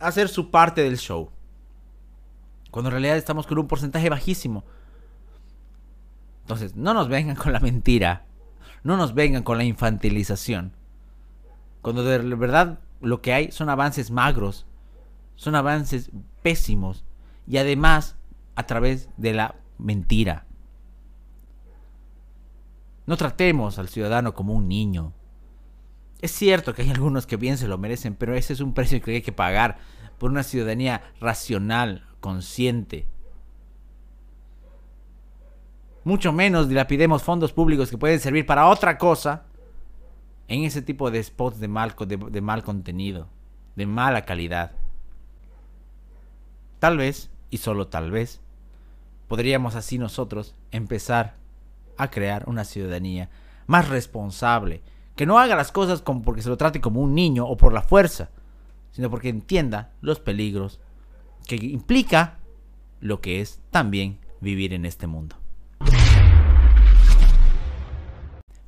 a 0.00 0.08
hacer 0.08 0.28
su 0.28 0.50
parte 0.50 0.82
del 0.82 0.98
show. 0.98 1.30
Cuando 2.72 2.88
en 2.88 2.92
realidad 2.92 3.18
estamos 3.18 3.46
con 3.46 3.58
un 3.58 3.68
porcentaje 3.68 4.08
bajísimo. 4.08 4.64
Entonces, 6.40 6.74
no 6.74 6.94
nos 6.94 7.08
vengan 7.08 7.36
con 7.36 7.52
la 7.52 7.60
mentira. 7.60 8.24
No 8.82 8.96
nos 8.96 9.14
vengan 9.14 9.44
con 9.44 9.58
la 9.58 9.64
infantilización. 9.64 10.72
Cuando 11.82 12.02
de 12.02 12.18
verdad 12.34 12.80
lo 13.00 13.20
que 13.20 13.34
hay 13.34 13.52
son 13.52 13.68
avances 13.68 14.10
magros. 14.10 14.66
Son 15.36 15.54
avances 15.54 16.10
pésimos 16.42 17.04
y 17.46 17.58
además 17.58 18.16
a 18.56 18.64
través 18.64 19.10
de 19.18 19.34
la 19.34 19.54
mentira. 19.76 20.46
No 23.04 23.18
tratemos 23.18 23.78
al 23.78 23.88
ciudadano 23.88 24.34
como 24.34 24.54
un 24.54 24.66
niño. 24.66 25.12
Es 26.22 26.30
cierto 26.30 26.72
que 26.72 26.82
hay 26.82 26.90
algunos 26.90 27.26
que 27.26 27.36
bien 27.36 27.58
se 27.58 27.68
lo 27.68 27.76
merecen, 27.76 28.14
pero 28.14 28.34
ese 28.34 28.54
es 28.54 28.60
un 28.60 28.72
precio 28.72 29.02
que 29.02 29.10
hay 29.10 29.22
que 29.22 29.32
pagar 29.32 29.76
por 30.18 30.30
una 30.30 30.44
ciudadanía 30.44 31.02
racional, 31.20 32.06
consciente. 32.22 33.06
Mucho 36.04 36.32
menos 36.32 36.70
dilapidemos 36.70 37.22
fondos 37.22 37.52
públicos 37.52 37.90
que 37.90 37.98
pueden 37.98 38.18
servir 38.18 38.46
para 38.46 38.68
otra 38.68 38.96
cosa 38.96 39.44
en 40.48 40.64
ese 40.64 40.80
tipo 40.80 41.10
de 41.10 41.22
spots 41.22 41.60
de 41.60 41.68
mal, 41.68 41.94
de 41.98 42.40
mal 42.40 42.62
contenido, 42.62 43.28
de 43.76 43.84
mala 43.84 44.22
calidad. 44.24 44.72
Tal 46.78 46.96
vez 46.96 47.30
y 47.50 47.58
solo 47.58 47.88
tal 47.88 48.10
vez, 48.10 48.40
podríamos 49.28 49.74
así 49.74 49.98
nosotros 49.98 50.54
empezar 50.70 51.34
a 51.98 52.10
crear 52.10 52.48
una 52.48 52.64
ciudadanía 52.64 53.28
más 53.66 53.88
responsable, 53.88 54.82
que 55.14 55.26
no 55.26 55.38
haga 55.38 55.54
las 55.54 55.70
cosas 55.70 56.00
como 56.00 56.22
porque 56.22 56.40
se 56.40 56.48
lo 56.48 56.56
trate 56.56 56.80
como 56.80 57.00
un 57.00 57.14
niño 57.14 57.46
o 57.46 57.58
por 57.58 57.74
la 57.74 57.82
fuerza, 57.82 58.30
sino 58.90 59.10
porque 59.10 59.28
entienda 59.28 59.92
los 60.00 60.18
peligros 60.18 60.80
que 61.46 61.56
implica 61.56 62.38
lo 63.00 63.20
que 63.20 63.40
es 63.40 63.60
también 63.70 64.18
vivir 64.40 64.72
en 64.72 64.86
este 64.86 65.06
mundo. 65.06 65.36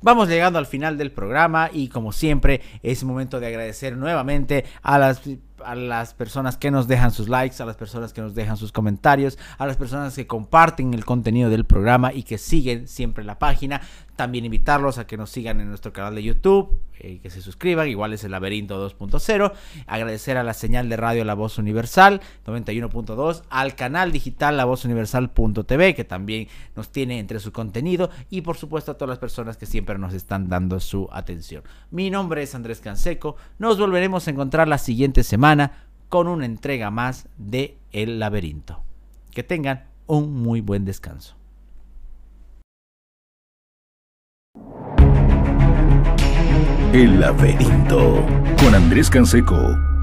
Vamos 0.01 0.29
llegando 0.29 0.59
al 0.59 0.67
final 0.67 0.99
del 0.99 1.11
programa 1.11 1.71
y 1.73 1.87
como 1.87 2.11
siempre 2.11 2.61
es 2.83 3.03
momento 3.03 3.39
de 3.39 3.47
agradecer 3.47 3.97
nuevamente 3.97 4.63
a 4.83 4.99
las 4.99 5.19
a 5.65 5.75
las 5.75 6.13
personas 6.13 6.57
que 6.57 6.71
nos 6.71 6.87
dejan 6.87 7.11
sus 7.11 7.29
likes, 7.29 7.61
a 7.61 7.65
las 7.65 7.75
personas 7.75 8.13
que 8.13 8.21
nos 8.21 8.35
dejan 8.35 8.57
sus 8.57 8.71
comentarios, 8.71 9.37
a 9.57 9.65
las 9.65 9.77
personas 9.77 10.15
que 10.15 10.27
comparten 10.27 10.93
el 10.93 11.05
contenido 11.05 11.49
del 11.49 11.65
programa 11.65 12.13
y 12.13 12.23
que 12.23 12.37
siguen 12.37 12.87
siempre 12.87 13.23
la 13.23 13.39
página. 13.39 13.81
También 14.15 14.45
invitarlos 14.45 14.97
a 14.97 15.07
que 15.07 15.17
nos 15.17 15.29
sigan 15.29 15.59
en 15.59 15.67
nuestro 15.67 15.91
canal 15.91 16.15
de 16.15 16.23
YouTube, 16.23 16.79
eh, 16.99 17.19
que 17.21 17.29
se 17.29 17.41
suscriban, 17.41 17.89
igual 17.89 18.13
es 18.13 18.23
el 18.23 18.31
laberinto 18.31 18.79
2.0. 18.89 19.51
Agradecer 19.87 20.37
a 20.37 20.43
la 20.43 20.53
señal 20.53 20.87
de 20.87 20.95
radio 20.95 21.25
La 21.25 21.33
Voz 21.33 21.57
Universal 21.57 22.21
91.2, 22.45 23.43
al 23.49 23.75
canal 23.75 24.13
digital 24.13 24.55
La 24.55 24.63
Voz 24.63 24.85
que 24.85 26.05
también 26.07 26.47
nos 26.75 26.89
tiene 26.91 27.19
entre 27.19 27.39
su 27.39 27.51
contenido, 27.51 28.09
y 28.29 28.41
por 28.41 28.55
supuesto 28.55 28.91
a 28.91 28.93
todas 28.95 29.09
las 29.09 29.19
personas 29.19 29.57
que 29.57 29.65
siempre 29.65 29.97
nos 29.97 30.13
están 30.13 30.47
dando 30.47 30.79
su 30.79 31.09
atención. 31.11 31.63
Mi 31.91 32.09
nombre 32.09 32.43
es 32.43 32.55
Andrés 32.55 32.79
Canseco, 32.79 33.35
nos 33.59 33.77
volveremos 33.77 34.27
a 34.27 34.31
encontrar 34.31 34.67
la 34.67 34.77
siguiente 34.77 35.23
con 36.09 36.27
una 36.27 36.45
entrega 36.45 36.91
más 36.91 37.27
de 37.37 37.77
El 37.91 38.19
Laberinto. 38.19 38.83
Que 39.31 39.43
tengan 39.43 39.85
un 40.07 40.33
muy 40.33 40.61
buen 40.61 40.85
descanso. 40.85 41.35
El 46.93 47.19
laberinto 47.19 48.25
con 48.57 48.73
Andrés 48.73 49.09
Canseco 49.09 49.94